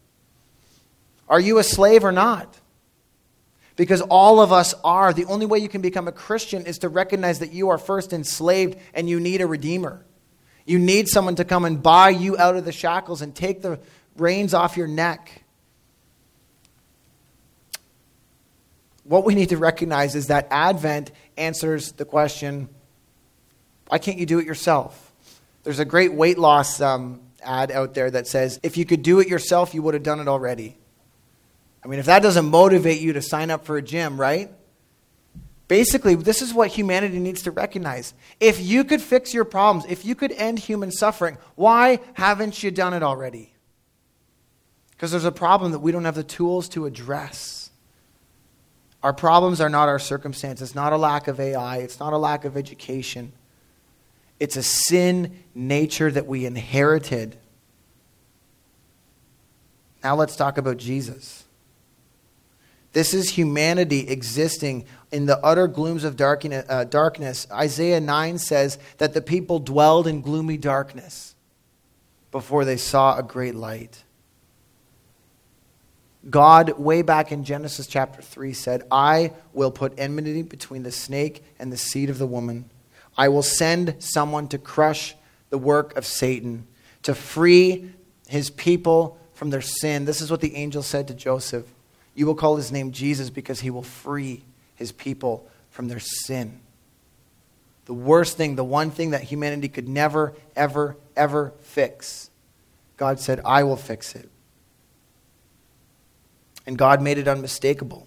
Are 1.29 1.41
you 1.41 1.59
a 1.59 1.63
slave 1.63 2.05
or 2.05 2.13
not? 2.13 2.59
Because 3.77 4.01
all 4.01 4.41
of 4.41 4.51
us 4.51 4.75
are. 4.83 5.13
The 5.13 5.27
only 5.27 5.47
way 5.47 5.59
you 5.59 5.69
can 5.69 5.83
become 5.83 6.09
a 6.09 6.13
Christian 6.13 6.65
is 6.65 6.79
to 6.79 6.89
recognize 6.89 7.39
that 7.41 7.53
you 7.53 7.69
are 7.69 7.79
first 7.79 8.13
enslaved 8.13 8.79
and 8.95 9.09
you 9.09 9.21
need 9.21 9.43
a 9.43 9.47
redeemer. 9.47 10.05
You 10.65 10.79
need 10.79 11.09
someone 11.09 11.37
to 11.37 11.45
come 11.45 11.65
and 11.65 11.83
buy 11.83 12.11
you 12.11 12.37
out 12.39 12.57
of 12.57 12.65
the 12.65 12.73
shackles 12.73 13.21
and 13.21 13.35
take 13.35 13.61
the 13.61 13.79
reins 14.17 14.55
off 14.55 14.77
your 14.77 14.87
neck. 14.87 15.45
what 19.11 19.25
we 19.25 19.35
need 19.35 19.49
to 19.49 19.57
recognize 19.57 20.15
is 20.15 20.29
that 20.29 20.47
Advent 20.53 21.11
answers 21.41 21.93
the 21.93 22.05
question 22.05 22.69
why 23.89 23.99
can't 23.99 24.19
you 24.19 24.27
do 24.27 24.39
it 24.39 24.47
yourself? 24.47 25.13
There's 25.65 25.81
a 25.81 25.85
great 25.85 26.13
weight 26.13 26.39
loss 26.39 26.81
um, 26.81 27.21
ad 27.43 27.73
out 27.73 27.93
there 27.95 28.09
that 28.09 28.29
says, 28.29 28.61
if 28.63 28.77
you 28.77 28.85
could 28.85 29.03
do 29.03 29.19
it 29.19 29.27
yourself, 29.27 29.75
you 29.75 29.83
would 29.83 29.95
have 29.95 30.05
done 30.05 30.21
it 30.21 30.29
already. 30.29 30.79
I 31.85 31.89
mean, 31.89 31.99
if 31.99 32.07
that 32.07 32.23
doesn't 32.23 32.47
motivate 32.47 33.01
you 33.01 33.15
to 33.15 33.23
sign 33.23 33.51
up 33.51 33.65
for 33.65 33.77
a 33.77 33.83
gym, 33.83 34.21
right? 34.21 34.49
Basically, 35.67 36.15
this 36.15 36.43
is 36.43 36.55
what 36.55 36.69
humanity 36.69 37.19
needs 37.19 37.43
to 37.43 37.51
recognize. 37.51 38.15
If 38.39 38.61
you 38.61 38.85
could 38.85 39.01
fix 39.01 39.33
your 39.33 39.45
problems, 39.45 39.87
if 39.89 40.05
you 40.05 40.15
could 40.15 40.33
end 40.33 40.59
human 40.59 40.91
suffering, 40.91 41.39
why 41.55 42.01
haven't 42.15 42.63
you 42.63 42.71
done 42.71 42.95
it 42.95 43.03
already? 43.03 43.53
Because 44.91 45.11
there's 45.11 45.25
a 45.25 45.33
problem 45.33 45.73
that 45.73 45.79
we 45.79 45.93
don't 45.93 46.05
have 46.05 46.15
the 46.15 46.25
tools 46.25 46.69
to 46.71 46.87
address. 46.87 47.70
Our 49.03 49.13
problems 49.13 49.61
are 49.61 49.71
not 49.71 49.89
our 49.89 49.99
circumstances. 49.99 50.71
It's 50.71 50.75
not 50.75 50.93
a 50.93 50.97
lack 50.97 51.27
of 51.29 51.41
AI. 51.41 51.79
It's 51.79 51.99
not 52.01 52.13
a 52.13 52.19
lack 52.19 52.45
of 52.45 52.57
education. 52.57 53.33
It's 54.39 54.57
a 54.57 54.63
sin 54.63 55.43
nature 55.55 56.11
that 56.11 56.27
we 56.27 56.45
inherited. 56.47 57.37
Now 60.03 60.17
let's 60.17 60.37
talk 60.37 60.59
about 60.59 60.77
Jesus. 60.77 61.45
This 62.93 63.15
is 63.15 63.31
humanity 63.31 64.09
existing 64.09 64.85
in 65.13 65.27
the 65.27 65.39
utter 65.45 65.69
glooms 65.69 66.05
of 66.05 66.17
darkness, 66.17 66.65
uh, 66.69 66.85
darkness, 66.85 67.47
Isaiah 67.51 68.01
9 68.01 68.39
says 68.39 68.79
that 68.99 69.13
the 69.13 69.21
people 69.21 69.59
dwelled 69.59 70.07
in 70.07 70.23
gloomy 70.23 70.57
darkness 70.57 71.35
before 72.31 72.65
they 72.65 72.77
saw 72.77 73.17
a 73.17 73.23
great 73.23 73.55
light. 73.55 74.05
God, 76.29 76.79
way 76.79 77.01
back 77.03 77.33
in 77.33 77.45
Genesis 77.45 77.87
chapter 77.87 78.21
3, 78.21 78.53
said, 78.53 78.83
I 78.91 79.33
will 79.55 79.71
put 79.71 79.99
enmity 79.99 80.43
between 80.43 80.83
the 80.83 80.93
snake 80.93 81.43
and 81.59 81.73
the 81.73 81.79
seed 81.79 82.11
of 82.11 82.19
the 82.19 82.27
woman. 82.27 82.69
I 83.17 83.29
will 83.29 83.43
send 83.43 83.97
someone 84.01 84.49
to 84.49 84.59
crush 84.59 85.15
the 85.49 85.59
work 85.59 85.97
of 85.97 86.05
Satan, 86.07 86.67
to 87.03 87.15
free 87.15 87.91
his 88.29 88.51
people 88.51 89.19
from 89.35 89.51
their 89.51 89.63
sin. 89.63 90.05
This 90.05 90.21
is 90.21 90.31
what 90.31 90.41
the 90.41 90.55
angel 90.57 90.83
said 90.83 91.09
to 91.09 91.15
Joseph. 91.15 91.67
You 92.15 92.27
will 92.27 92.35
call 92.35 92.57
his 92.57 92.71
name 92.71 92.93
Jesus 92.93 93.31
because 93.31 93.61
he 93.61 93.71
will 93.71 93.83
free 93.83 94.43
his 94.75 94.93
people 94.93 95.49
from 95.71 95.89
their 95.89 95.99
sin. 95.99 96.61
The 97.87 97.95
worst 97.95 98.37
thing, 98.37 98.55
the 98.55 98.65
one 98.65 98.91
thing 98.91 99.11
that 99.11 99.23
humanity 99.23 99.69
could 99.69 99.89
never, 99.89 100.35
ever, 100.55 100.97
ever 101.17 101.53
fix. 101.61 102.31
God 102.97 103.19
said, 103.19 103.41
I 103.45 103.65
will 103.65 103.77
fix 103.77 104.15
it. 104.15 104.30
And 106.67 106.77
God 106.77 107.03
made 107.03 107.19
it 107.19 107.29
unmistakable. 107.29 108.07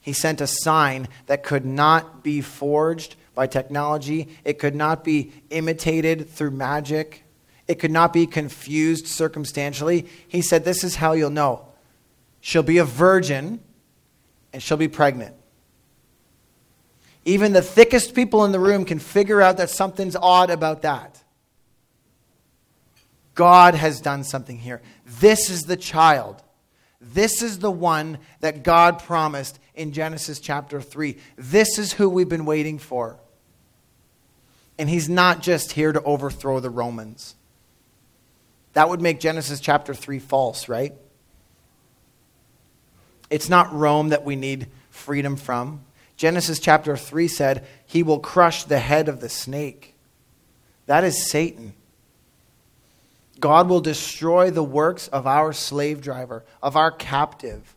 He 0.00 0.12
sent 0.12 0.40
a 0.40 0.46
sign 0.46 1.08
that 1.26 1.42
could 1.42 1.64
not 1.64 2.22
be 2.22 2.40
forged 2.40 3.16
by 3.34 3.46
technology, 3.46 4.28
it 4.44 4.58
could 4.58 4.74
not 4.74 5.02
be 5.02 5.32
imitated 5.50 6.28
through 6.30 6.52
magic, 6.52 7.24
it 7.66 7.76
could 7.76 7.90
not 7.90 8.12
be 8.12 8.26
confused 8.26 9.06
circumstantially. 9.06 10.06
He 10.28 10.42
said, 10.42 10.64
This 10.64 10.84
is 10.84 10.96
how 10.96 11.12
you'll 11.12 11.30
know. 11.30 11.66
She'll 12.40 12.62
be 12.62 12.78
a 12.78 12.84
virgin 12.84 13.60
and 14.52 14.62
she'll 14.62 14.76
be 14.76 14.88
pregnant. 14.88 15.34
Even 17.24 17.54
the 17.54 17.62
thickest 17.62 18.14
people 18.14 18.44
in 18.44 18.52
the 18.52 18.60
room 18.60 18.84
can 18.84 18.98
figure 18.98 19.40
out 19.40 19.56
that 19.56 19.70
something's 19.70 20.14
odd 20.14 20.50
about 20.50 20.82
that. 20.82 21.22
God 23.34 23.74
has 23.74 24.00
done 24.00 24.22
something 24.22 24.58
here. 24.58 24.82
This 25.06 25.48
is 25.48 25.62
the 25.62 25.76
child. 25.76 26.42
This 27.12 27.42
is 27.42 27.58
the 27.58 27.70
one 27.70 28.18
that 28.40 28.62
God 28.62 28.98
promised 28.98 29.58
in 29.74 29.92
Genesis 29.92 30.40
chapter 30.40 30.80
3. 30.80 31.16
This 31.36 31.78
is 31.78 31.92
who 31.92 32.08
we've 32.08 32.28
been 32.28 32.46
waiting 32.46 32.78
for. 32.78 33.18
And 34.78 34.88
he's 34.88 35.08
not 35.08 35.42
just 35.42 35.72
here 35.72 35.92
to 35.92 36.02
overthrow 36.02 36.60
the 36.60 36.70
Romans. 36.70 37.34
That 38.72 38.88
would 38.88 39.00
make 39.00 39.20
Genesis 39.20 39.60
chapter 39.60 39.94
3 39.94 40.18
false, 40.18 40.68
right? 40.68 40.94
It's 43.30 43.48
not 43.48 43.72
Rome 43.72 44.10
that 44.10 44.24
we 44.24 44.36
need 44.36 44.68
freedom 44.90 45.36
from. 45.36 45.84
Genesis 46.16 46.58
chapter 46.58 46.96
3 46.96 47.28
said, 47.28 47.66
He 47.86 48.02
will 48.02 48.20
crush 48.20 48.64
the 48.64 48.78
head 48.78 49.08
of 49.08 49.20
the 49.20 49.28
snake. 49.28 49.94
That 50.86 51.04
is 51.04 51.30
Satan. 51.30 51.74
God 53.44 53.68
will 53.68 53.82
destroy 53.82 54.50
the 54.50 54.64
works 54.64 55.08
of 55.08 55.26
our 55.26 55.52
slave 55.52 56.00
driver, 56.00 56.46
of 56.62 56.76
our 56.76 56.90
captive. 56.90 57.76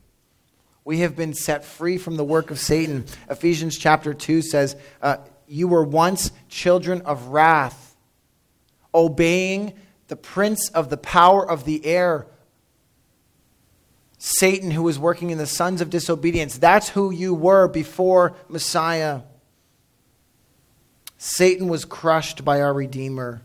We 0.85 0.99
have 0.99 1.17
been 1.17 1.33
set 1.33 1.65
free 1.65 1.97
from 1.97 2.15
the 2.15 2.23
work 2.23 2.51
of 2.51 2.57
Satan. 2.57 3.03
Ephesians 3.29 3.77
chapter 3.77 4.13
2 4.13 4.43
says, 4.43 4.77
uh, 5.01 5.17
You 5.45 5.67
were 5.67 5.83
once 5.83 6.31
children 6.47 7.01
of 7.01 7.27
wrath, 7.27 7.97
obeying 8.95 9.73
the 10.07 10.15
prince 10.15 10.69
of 10.69 10.89
the 10.89 10.95
power 10.95 11.45
of 11.45 11.65
the 11.65 11.85
air, 11.85 12.27
Satan, 14.17 14.71
who 14.71 14.83
was 14.83 14.97
working 14.97 15.31
in 15.31 15.37
the 15.37 15.45
sons 15.45 15.81
of 15.81 15.89
disobedience. 15.89 16.57
That's 16.57 16.87
who 16.87 17.11
you 17.11 17.33
were 17.33 17.67
before 17.67 18.37
Messiah. 18.47 19.23
Satan 21.17 21.67
was 21.67 21.83
crushed 21.83 22.45
by 22.45 22.61
our 22.61 22.73
Redeemer. 22.73 23.41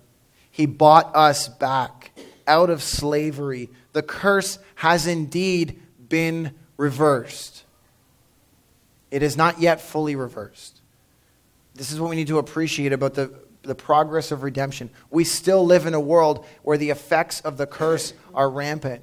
He 0.52 0.66
bought 0.66 1.16
us 1.16 1.48
back 1.48 2.12
out 2.46 2.70
of 2.70 2.82
slavery. 2.82 3.70
The 3.92 4.02
curse 4.02 4.58
has 4.76 5.06
indeed 5.06 5.80
been 6.08 6.54
reversed. 6.76 7.64
It 9.10 9.22
is 9.22 9.36
not 9.36 9.60
yet 9.60 9.80
fully 9.80 10.14
reversed. 10.14 10.80
This 11.74 11.90
is 11.90 11.98
what 11.98 12.10
we 12.10 12.16
need 12.16 12.26
to 12.28 12.38
appreciate 12.38 12.92
about 12.92 13.14
the, 13.14 13.32
the 13.62 13.74
progress 13.74 14.30
of 14.30 14.42
redemption. 14.42 14.90
We 15.10 15.24
still 15.24 15.64
live 15.64 15.86
in 15.86 15.94
a 15.94 16.00
world 16.00 16.44
where 16.62 16.76
the 16.76 16.90
effects 16.90 17.40
of 17.40 17.56
the 17.56 17.66
curse 17.66 18.12
are 18.34 18.50
rampant. 18.50 19.02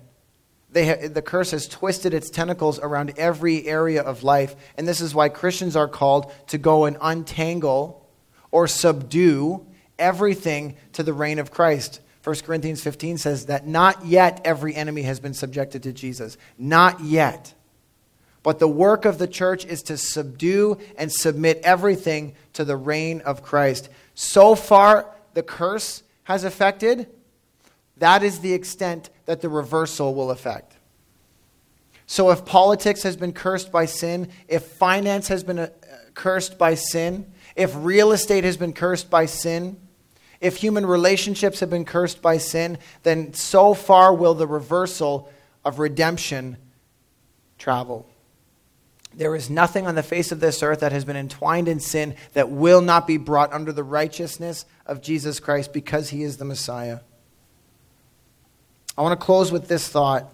They 0.71 1.07
the 1.07 1.23
curse 1.23 1.49
has 1.49 1.67
twisted 1.67 2.13
its 2.13 2.29
tentacles 2.29 2.77
around 2.77 3.13
every 3.17 3.67
area 3.67 4.03
of 4.03 4.21
life. 4.21 4.55
And 4.77 4.87
this 4.87 5.01
is 5.01 5.15
why 5.15 5.29
Christians 5.29 5.75
are 5.75 5.87
called 5.87 6.31
to 6.47 6.59
go 6.59 6.85
and 6.85 6.95
untangle 7.01 8.07
or 8.51 8.67
subdue 8.67 9.65
everything 9.99 10.75
to 10.93 11.03
the 11.03 11.13
reign 11.13 11.39
of 11.39 11.51
Christ. 11.51 12.01
1 12.23 12.35
Corinthians 12.37 12.81
15 12.81 13.17
says 13.17 13.45
that 13.45 13.67
not 13.67 14.05
yet 14.05 14.41
every 14.43 14.75
enemy 14.75 15.03
has 15.03 15.19
been 15.19 15.33
subjected 15.33 15.83
to 15.83 15.93
Jesus. 15.93 16.37
Not 16.57 17.01
yet. 17.01 17.53
But 18.43 18.59
the 18.59 18.67
work 18.67 19.05
of 19.05 19.17
the 19.17 19.27
church 19.27 19.65
is 19.65 19.83
to 19.83 19.97
subdue 19.97 20.77
and 20.97 21.11
submit 21.11 21.59
everything 21.63 22.35
to 22.53 22.63
the 22.63 22.77
reign 22.77 23.21
of 23.21 23.43
Christ. 23.43 23.89
So 24.15 24.55
far, 24.55 25.13
the 25.33 25.43
curse 25.43 26.03
has 26.23 26.43
affected, 26.43 27.07
that 27.97 28.23
is 28.23 28.39
the 28.39 28.53
extent 28.53 29.09
that 29.25 29.41
the 29.41 29.49
reversal 29.49 30.13
will 30.13 30.31
affect. 30.31 30.75
So, 32.05 32.31
if 32.31 32.43
politics 32.43 33.03
has 33.03 33.15
been 33.15 33.33
cursed 33.33 33.71
by 33.71 33.85
sin, 33.85 34.29
if 34.47 34.63
finance 34.63 35.27
has 35.27 35.43
been 35.43 35.59
uh, 35.59 35.69
cursed 36.15 36.57
by 36.57 36.73
sin, 36.73 37.31
if 37.55 37.71
real 37.75 38.11
estate 38.11 38.45
has 38.45 38.57
been 38.57 38.73
cursed 38.73 39.11
by 39.11 39.27
sin, 39.27 39.77
if 40.41 40.57
human 40.57 40.85
relationships 40.85 41.59
have 41.59 41.69
been 41.69 41.85
cursed 41.85 42.21
by 42.21 42.37
sin, 42.37 42.77
then 43.03 43.33
so 43.33 43.73
far 43.73 44.13
will 44.13 44.33
the 44.33 44.47
reversal 44.47 45.29
of 45.65 45.79
redemption 45.79 46.57
travel. 47.57 48.07
There 49.13 49.35
is 49.35 49.49
nothing 49.49 49.87
on 49.87 49.95
the 49.95 50.03
face 50.03 50.31
of 50.31 50.39
this 50.39 50.63
earth 50.63 50.79
that 50.79 50.91
has 50.91 51.03
been 51.03 51.15
entwined 51.15 51.67
in 51.67 51.79
sin 51.79 52.15
that 52.33 52.49
will 52.49 52.81
not 52.81 53.07
be 53.07 53.17
brought 53.17 53.51
under 53.51 53.73
the 53.73 53.83
righteousness 53.83 54.65
of 54.85 55.01
Jesus 55.01 55.39
Christ 55.39 55.73
because 55.73 56.09
he 56.09 56.23
is 56.23 56.37
the 56.37 56.45
Messiah. 56.45 56.99
I 58.97 59.01
want 59.01 59.19
to 59.19 59.25
close 59.25 59.51
with 59.51 59.67
this 59.67 59.87
thought. 59.87 60.31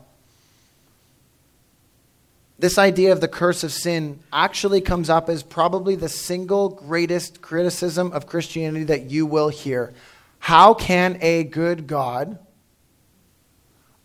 This 2.57 2.77
idea 2.77 3.11
of 3.11 3.19
the 3.19 3.27
curse 3.27 3.63
of 3.63 3.71
sin 3.73 4.19
actually 4.31 4.79
comes 4.79 5.09
up 5.09 5.29
as 5.29 5.43
probably 5.43 5.95
the 5.95 6.07
single 6.07 6.69
greatest 6.69 7.41
criticism 7.41 8.11
of 8.13 8.27
Christianity 8.27 8.85
that 8.85 9.11
you 9.11 9.25
will 9.25 9.49
hear. 9.49 9.93
How 10.39 10.73
can 10.73 11.17
a 11.21 11.43
good 11.43 11.85
God 11.85 12.39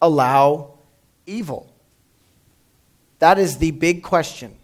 allow 0.02 0.78
evil? 1.26 1.72
That 3.20 3.38
is 3.38 3.58
the 3.58 3.70
big 3.70 4.02
question. 4.02 4.56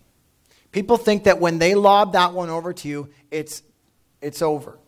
People 0.72 0.96
think 0.96 1.24
that 1.24 1.38
when 1.40 1.58
they 1.58 1.74
lob 1.74 2.14
that 2.14 2.32
one 2.32 2.50
over 2.50 2.72
to 2.72 2.88
you, 2.88 3.08
it's, 3.30 3.62
it's 4.20 4.42
over. 4.42 4.78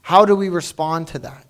How 0.00 0.24
do 0.24 0.34
we 0.34 0.48
respond 0.48 1.08
to 1.08 1.20
that? 1.20 1.46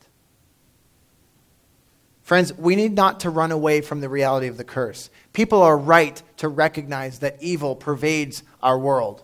Friends, 2.32 2.50
we 2.54 2.76
need 2.76 2.94
not 2.94 3.20
to 3.20 3.28
run 3.28 3.52
away 3.52 3.82
from 3.82 4.00
the 4.00 4.08
reality 4.08 4.46
of 4.46 4.56
the 4.56 4.64
curse. 4.64 5.10
People 5.34 5.60
are 5.60 5.76
right 5.76 6.22
to 6.38 6.48
recognize 6.48 7.18
that 7.18 7.36
evil 7.42 7.76
pervades 7.76 8.42
our 8.62 8.78
world. 8.78 9.22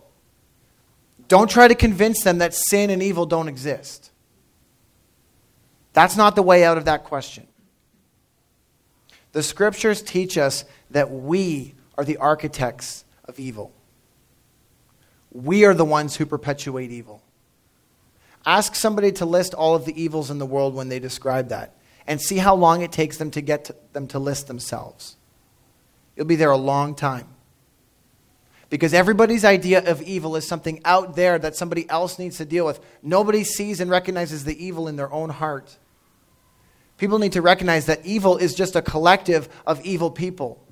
Don't 1.27 1.49
try 1.49 1.67
to 1.67 1.73
convince 1.73 2.21
them 2.23 2.37
that 2.37 2.53
sin 2.53 2.91
and 2.91 3.01
evil 3.01 3.25
don't 3.25 3.47
exist. 3.47 4.11
That's 5.93 6.17
not 6.17 6.35
the 6.35 6.43
way 6.43 6.63
out 6.63 6.77
of 6.77 6.85
that 6.85 7.03
question. 7.03 7.47
The 9.31 9.41
scriptures 9.41 10.03
teach 10.03 10.37
us 10.37 10.63
that 10.91 11.09
we 11.09 11.73
are 11.97 12.05
the 12.05 12.17
architects 12.17 13.05
of 13.25 13.39
evil. 13.39 13.73
We 15.31 15.65
are 15.65 15.73
the 15.73 15.83
ones 15.83 16.15
who 16.15 16.27
perpetuate 16.27 16.91
evil. 16.91 17.23
Ask 18.45 18.75
somebody 18.75 19.11
to 19.13 19.25
list 19.25 19.55
all 19.55 19.73
of 19.73 19.85
the 19.85 19.99
evils 19.99 20.29
in 20.29 20.37
the 20.37 20.45
world 20.45 20.75
when 20.75 20.89
they 20.89 20.99
describe 20.99 21.49
that, 21.49 21.73
and 22.09 22.19
see 22.19 22.37
how 22.37 22.55
long 22.55 22.81
it 22.81 22.91
takes 22.91 23.17
them 23.17 23.29
to 23.29 23.39
get 23.39 23.65
to 23.65 23.75
them 23.93 24.07
to 24.07 24.17
list 24.17 24.47
themselves. 24.47 25.15
You'll 26.15 26.25
be 26.25 26.35
there 26.35 26.49
a 26.49 26.57
long 26.57 26.95
time. 26.95 27.27
Because 28.71 28.95
everybody's 28.95 29.45
idea 29.45 29.87
of 29.89 30.01
evil 30.01 30.35
is 30.35 30.47
something 30.47 30.81
out 30.83 31.15
there 31.15 31.37
that 31.37 31.55
somebody 31.55 31.87
else 31.87 32.17
needs 32.17 32.37
to 32.37 32.45
deal 32.45 32.65
with. 32.65 32.79
Nobody 33.03 33.43
sees 33.43 33.79
and 33.79 33.91
recognizes 33.91 34.43
the 34.43 34.63
evil 34.63 34.87
in 34.87 34.95
their 34.95 35.11
own 35.13 35.29
heart. 35.29 35.77
People 36.97 37.19
need 37.19 37.33
to 37.33 37.43
recognize 37.43 37.85
that 37.85 38.03
evil 38.03 38.37
is 38.37 38.55
just 38.55 38.75
a 38.75 38.81
collective 38.81 39.47
of 39.67 39.79
evil 39.85 40.09
people. 40.09 40.65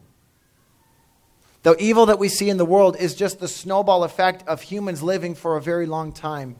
The 1.61 1.75
evil 1.77 2.07
that 2.07 2.19
we 2.19 2.29
see 2.29 2.49
in 2.49 2.57
the 2.57 2.65
world 2.65 2.97
is 2.97 3.13
just 3.13 3.39
the 3.39 3.47
snowball 3.47 4.03
effect 4.03 4.47
of 4.47 4.63
humans 4.63 5.03
living 5.03 5.35
for 5.35 5.55
a 5.55 5.61
very 5.61 5.85
long 5.85 6.11
time. 6.11 6.55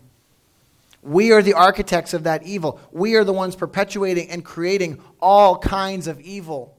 We 1.08 1.32
are 1.32 1.41
the 1.41 1.53
architects 1.53 2.14
of 2.14 2.24
that 2.24 2.43
evil. 2.43 2.82
We 2.91 3.16
are 3.16 3.24
the 3.24 3.32
ones 3.32 3.55
perpetuating 3.55 4.30
and 4.30 4.43
creating 4.43 5.01
all 5.22 5.58
kinds 5.58 6.08
of 6.08 6.20
evil. 6.20 6.78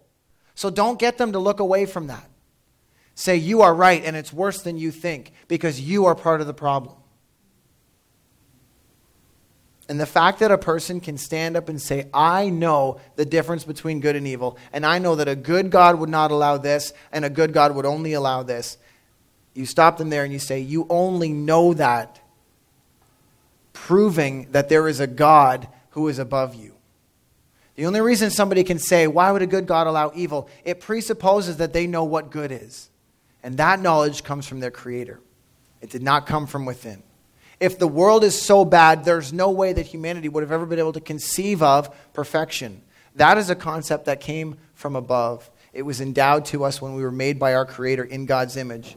So 0.54 0.68
don't 0.68 0.98
get 0.98 1.16
them 1.16 1.32
to 1.32 1.38
look 1.38 1.60
away 1.60 1.86
from 1.86 2.08
that. 2.08 2.28
say 3.14 3.36
you 3.36 3.62
are 3.62 3.74
right 3.74 4.04
and 4.04 4.14
it's 4.14 4.32
worse 4.32 4.60
than 4.60 4.76
you 4.76 4.90
think 4.90 5.32
because 5.48 5.80
you 5.80 6.04
are 6.04 6.14
part 6.14 6.42
of 6.42 6.46
the 6.46 6.52
problem. 6.52 6.94
And 9.88 9.98
the 9.98 10.04
fact 10.04 10.40
that 10.40 10.50
a 10.50 10.58
person 10.58 11.00
can 11.00 11.16
stand 11.16 11.56
up 11.56 11.70
and 11.70 11.80
say, 11.80 12.10
I 12.12 12.50
know 12.50 13.00
the 13.16 13.24
difference 13.24 13.64
between 13.64 14.00
good 14.00 14.14
and 14.14 14.26
evil, 14.26 14.58
and 14.74 14.84
I 14.84 14.98
know 14.98 15.14
that 15.14 15.28
a 15.28 15.34
good 15.34 15.70
God 15.70 15.98
would 15.98 16.10
not 16.10 16.30
allow 16.30 16.58
this, 16.58 16.92
and 17.10 17.24
a 17.24 17.30
good 17.30 17.54
God 17.54 17.74
would 17.74 17.86
only 17.86 18.12
allow 18.12 18.42
this, 18.42 18.76
you 19.54 19.64
stop 19.64 19.96
them 19.96 20.10
there 20.10 20.24
and 20.24 20.32
you 20.32 20.38
say, 20.38 20.60
You 20.60 20.86
only 20.90 21.32
know 21.32 21.72
that, 21.74 22.20
proving 23.86 24.50
that 24.50 24.68
there 24.68 24.88
is 24.88 24.98
a 24.98 25.06
God 25.06 25.68
who 25.90 26.08
is 26.08 26.18
above 26.18 26.54
you. 26.54 26.74
The 27.76 27.86
only 27.86 28.00
reason 28.00 28.30
somebody 28.30 28.64
can 28.64 28.80
say, 28.80 29.06
Why 29.06 29.30
would 29.30 29.40
a 29.40 29.46
good 29.46 29.66
God 29.66 29.86
allow 29.86 30.10
evil? 30.14 30.48
It 30.64 30.80
presupposes 30.80 31.58
that 31.58 31.72
they 31.72 31.86
know 31.86 32.02
what 32.02 32.30
good 32.30 32.50
is. 32.50 32.90
And 33.42 33.56
that 33.58 33.80
knowledge 33.80 34.24
comes 34.24 34.48
from 34.48 34.58
their 34.58 34.72
Creator, 34.72 35.20
it 35.80 35.90
did 35.90 36.02
not 36.02 36.26
come 36.26 36.46
from 36.48 36.66
within. 36.66 37.02
If 37.60 37.78
the 37.78 37.88
world 37.88 38.24
is 38.24 38.40
so 38.40 38.64
bad, 38.64 39.04
there's 39.04 39.32
no 39.32 39.50
way 39.50 39.72
that 39.72 39.86
humanity 39.86 40.28
would 40.28 40.42
have 40.42 40.52
ever 40.52 40.66
been 40.66 40.78
able 40.78 40.92
to 40.92 41.00
conceive 41.00 41.62
of 41.62 41.94
perfection. 42.12 42.82
That 43.14 43.38
is 43.38 43.48
a 43.48 43.56
concept 43.56 44.04
that 44.04 44.20
came 44.20 44.58
from 44.74 44.96
above. 44.96 45.50
It 45.72 45.82
was 45.82 46.00
endowed 46.00 46.44
to 46.46 46.64
us 46.64 46.82
when 46.82 46.94
we 46.94 47.02
were 47.02 47.10
made 47.10 47.38
by 47.38 47.54
our 47.54 47.64
Creator 47.64 48.04
in 48.04 48.26
God's 48.26 48.56
image. 48.56 48.96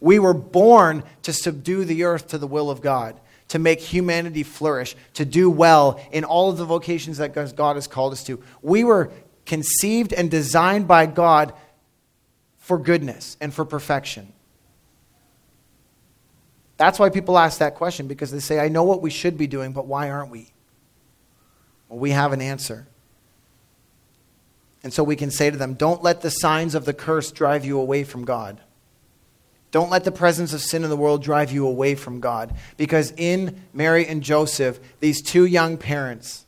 We 0.00 0.18
were 0.18 0.34
born 0.34 1.04
to 1.22 1.32
subdue 1.32 1.84
the 1.84 2.04
earth 2.04 2.28
to 2.28 2.38
the 2.38 2.46
will 2.46 2.70
of 2.70 2.80
God, 2.80 3.20
to 3.50 3.58
make 3.58 3.80
humanity 3.80 4.44
flourish, 4.44 4.96
to 5.14 5.24
do 5.24 5.50
well 5.50 6.00
in 6.12 6.24
all 6.24 6.50
of 6.50 6.56
the 6.56 6.64
vocations 6.64 7.18
that 7.18 7.34
God 7.34 7.76
has 7.76 7.86
called 7.88 8.12
us 8.12 8.22
to. 8.24 8.40
We 8.62 8.84
were 8.84 9.10
conceived 9.44 10.12
and 10.12 10.30
designed 10.30 10.86
by 10.86 11.06
God 11.06 11.52
for 12.58 12.78
goodness 12.78 13.36
and 13.40 13.52
for 13.52 13.64
perfection. 13.64 14.32
That's 16.76 17.00
why 17.00 17.10
people 17.10 17.36
ask 17.36 17.58
that 17.58 17.74
question 17.74 18.06
because 18.06 18.30
they 18.30 18.38
say, 18.38 18.60
I 18.60 18.68
know 18.68 18.84
what 18.84 19.02
we 19.02 19.10
should 19.10 19.36
be 19.36 19.48
doing, 19.48 19.72
but 19.72 19.86
why 19.86 20.10
aren't 20.10 20.30
we? 20.30 20.52
Well, 21.88 21.98
we 21.98 22.10
have 22.12 22.32
an 22.32 22.40
answer. 22.40 22.86
And 24.84 24.92
so 24.92 25.02
we 25.02 25.16
can 25.16 25.32
say 25.32 25.50
to 25.50 25.56
them, 25.56 25.74
Don't 25.74 26.04
let 26.04 26.22
the 26.22 26.30
signs 26.30 26.76
of 26.76 26.84
the 26.84 26.94
curse 26.94 27.32
drive 27.32 27.64
you 27.64 27.80
away 27.80 28.04
from 28.04 28.24
God. 28.24 28.60
Don't 29.70 29.90
let 29.90 30.04
the 30.04 30.12
presence 30.12 30.52
of 30.52 30.60
sin 30.60 30.82
in 30.82 30.90
the 30.90 30.96
world 30.96 31.22
drive 31.22 31.52
you 31.52 31.66
away 31.66 31.94
from 31.94 32.20
God. 32.20 32.54
Because 32.76 33.12
in 33.16 33.62
Mary 33.72 34.06
and 34.06 34.22
Joseph, 34.22 34.80
these 34.98 35.22
two 35.22 35.44
young 35.44 35.76
parents, 35.76 36.44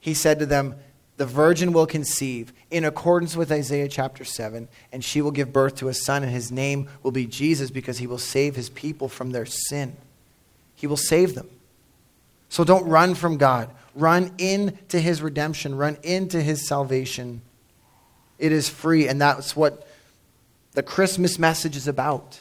he 0.00 0.14
said 0.14 0.38
to 0.40 0.46
them, 0.46 0.74
the 1.16 1.26
virgin 1.26 1.72
will 1.72 1.86
conceive 1.86 2.52
in 2.70 2.84
accordance 2.84 3.36
with 3.36 3.52
Isaiah 3.52 3.86
chapter 3.86 4.24
7, 4.24 4.68
and 4.92 5.04
she 5.04 5.22
will 5.22 5.30
give 5.30 5.52
birth 5.52 5.76
to 5.76 5.88
a 5.88 5.94
son, 5.94 6.24
and 6.24 6.32
his 6.32 6.50
name 6.50 6.88
will 7.04 7.12
be 7.12 7.26
Jesus 7.26 7.70
because 7.70 7.98
he 7.98 8.08
will 8.08 8.18
save 8.18 8.56
his 8.56 8.68
people 8.68 9.08
from 9.08 9.30
their 9.30 9.46
sin. 9.46 9.96
He 10.74 10.88
will 10.88 10.96
save 10.96 11.36
them. 11.36 11.48
So 12.48 12.64
don't 12.64 12.88
run 12.88 13.14
from 13.14 13.36
God. 13.36 13.70
Run 13.94 14.32
into 14.38 14.98
his 14.98 15.22
redemption, 15.22 15.76
run 15.76 15.98
into 16.02 16.40
his 16.40 16.66
salvation. 16.66 17.42
It 18.40 18.50
is 18.50 18.68
free, 18.68 19.06
and 19.06 19.20
that's 19.20 19.54
what 19.54 19.86
the 20.74 20.82
Christmas 20.82 21.38
message 21.38 21.76
is 21.76 21.88
about. 21.88 22.40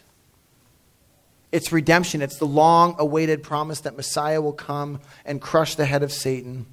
It's 1.51 1.71
redemption, 1.71 2.21
it's 2.21 2.38
the 2.38 2.47
long 2.47 2.95
awaited 2.97 3.43
promise 3.43 3.81
that 3.81 3.95
Messiah 3.95 4.41
will 4.41 4.53
come 4.53 4.99
and 5.23 5.39
crush 5.39 5.75
the 5.75 5.86
head 5.86 6.01
of 6.01 6.11
Satan. 6.11 6.65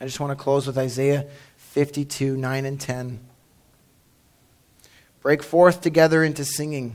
I 0.00 0.04
just 0.04 0.20
want 0.20 0.36
to 0.36 0.42
close 0.42 0.66
with 0.66 0.78
Isaiah 0.78 1.26
52 1.56 2.36
9 2.36 2.64
and 2.64 2.80
10. 2.80 3.20
Break 5.20 5.42
forth 5.42 5.80
together 5.80 6.22
into 6.22 6.44
singing, 6.44 6.94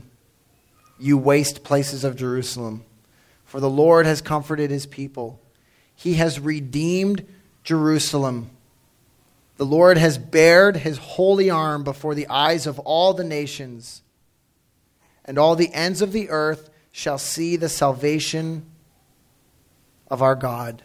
you 0.98 1.18
waste 1.18 1.62
places 1.64 2.04
of 2.04 2.16
Jerusalem, 2.16 2.84
for 3.44 3.60
the 3.60 3.68
Lord 3.68 4.06
has 4.06 4.22
comforted 4.22 4.70
his 4.70 4.86
people. 4.86 5.38
He 5.94 6.14
has 6.14 6.40
redeemed 6.40 7.26
Jerusalem. 7.64 8.48
The 9.56 9.66
Lord 9.66 9.98
has 9.98 10.18
bared 10.18 10.78
his 10.78 10.98
holy 10.98 11.50
arm 11.50 11.84
before 11.84 12.14
the 12.14 12.28
eyes 12.28 12.66
of 12.66 12.78
all 12.80 13.14
the 13.14 13.24
nations, 13.24 14.02
and 15.24 15.38
all 15.38 15.54
the 15.54 15.72
ends 15.72 16.02
of 16.02 16.12
the 16.12 16.30
earth 16.30 16.70
shall 16.90 17.18
see 17.18 17.56
the 17.56 17.68
salvation 17.68 18.66
of 20.08 20.20
our 20.22 20.34
God. 20.34 20.82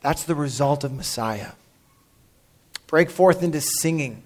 That's 0.00 0.24
the 0.24 0.34
result 0.34 0.82
of 0.82 0.92
Messiah. 0.92 1.52
Break 2.86 3.10
forth 3.10 3.42
into 3.42 3.60
singing. 3.60 4.22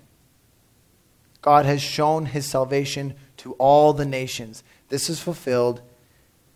God 1.43 1.67
has 1.67 1.83
shown 1.83 2.27
his 2.27 2.47
salvation 2.47 3.15
to 3.39 3.53
all 3.55 3.93
the 3.93 4.07
nations. 4.07 4.65
This 4.89 5.11
is 5.11 5.21
fulfilled 5.21 5.83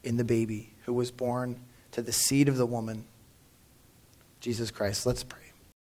in 0.03 0.17
the 0.17 0.25
baby 0.25 0.73
who 0.87 0.93
was 0.95 1.11
born 1.11 1.61
to 1.93 2.01
the 2.01 2.13
seed 2.13 2.49
of 2.49 2.57
the 2.57 2.65
woman, 2.65 3.05
Jesus 4.41 4.71
Christ. 4.71 5.05
Let's 5.05 5.25
pray. 5.25 5.38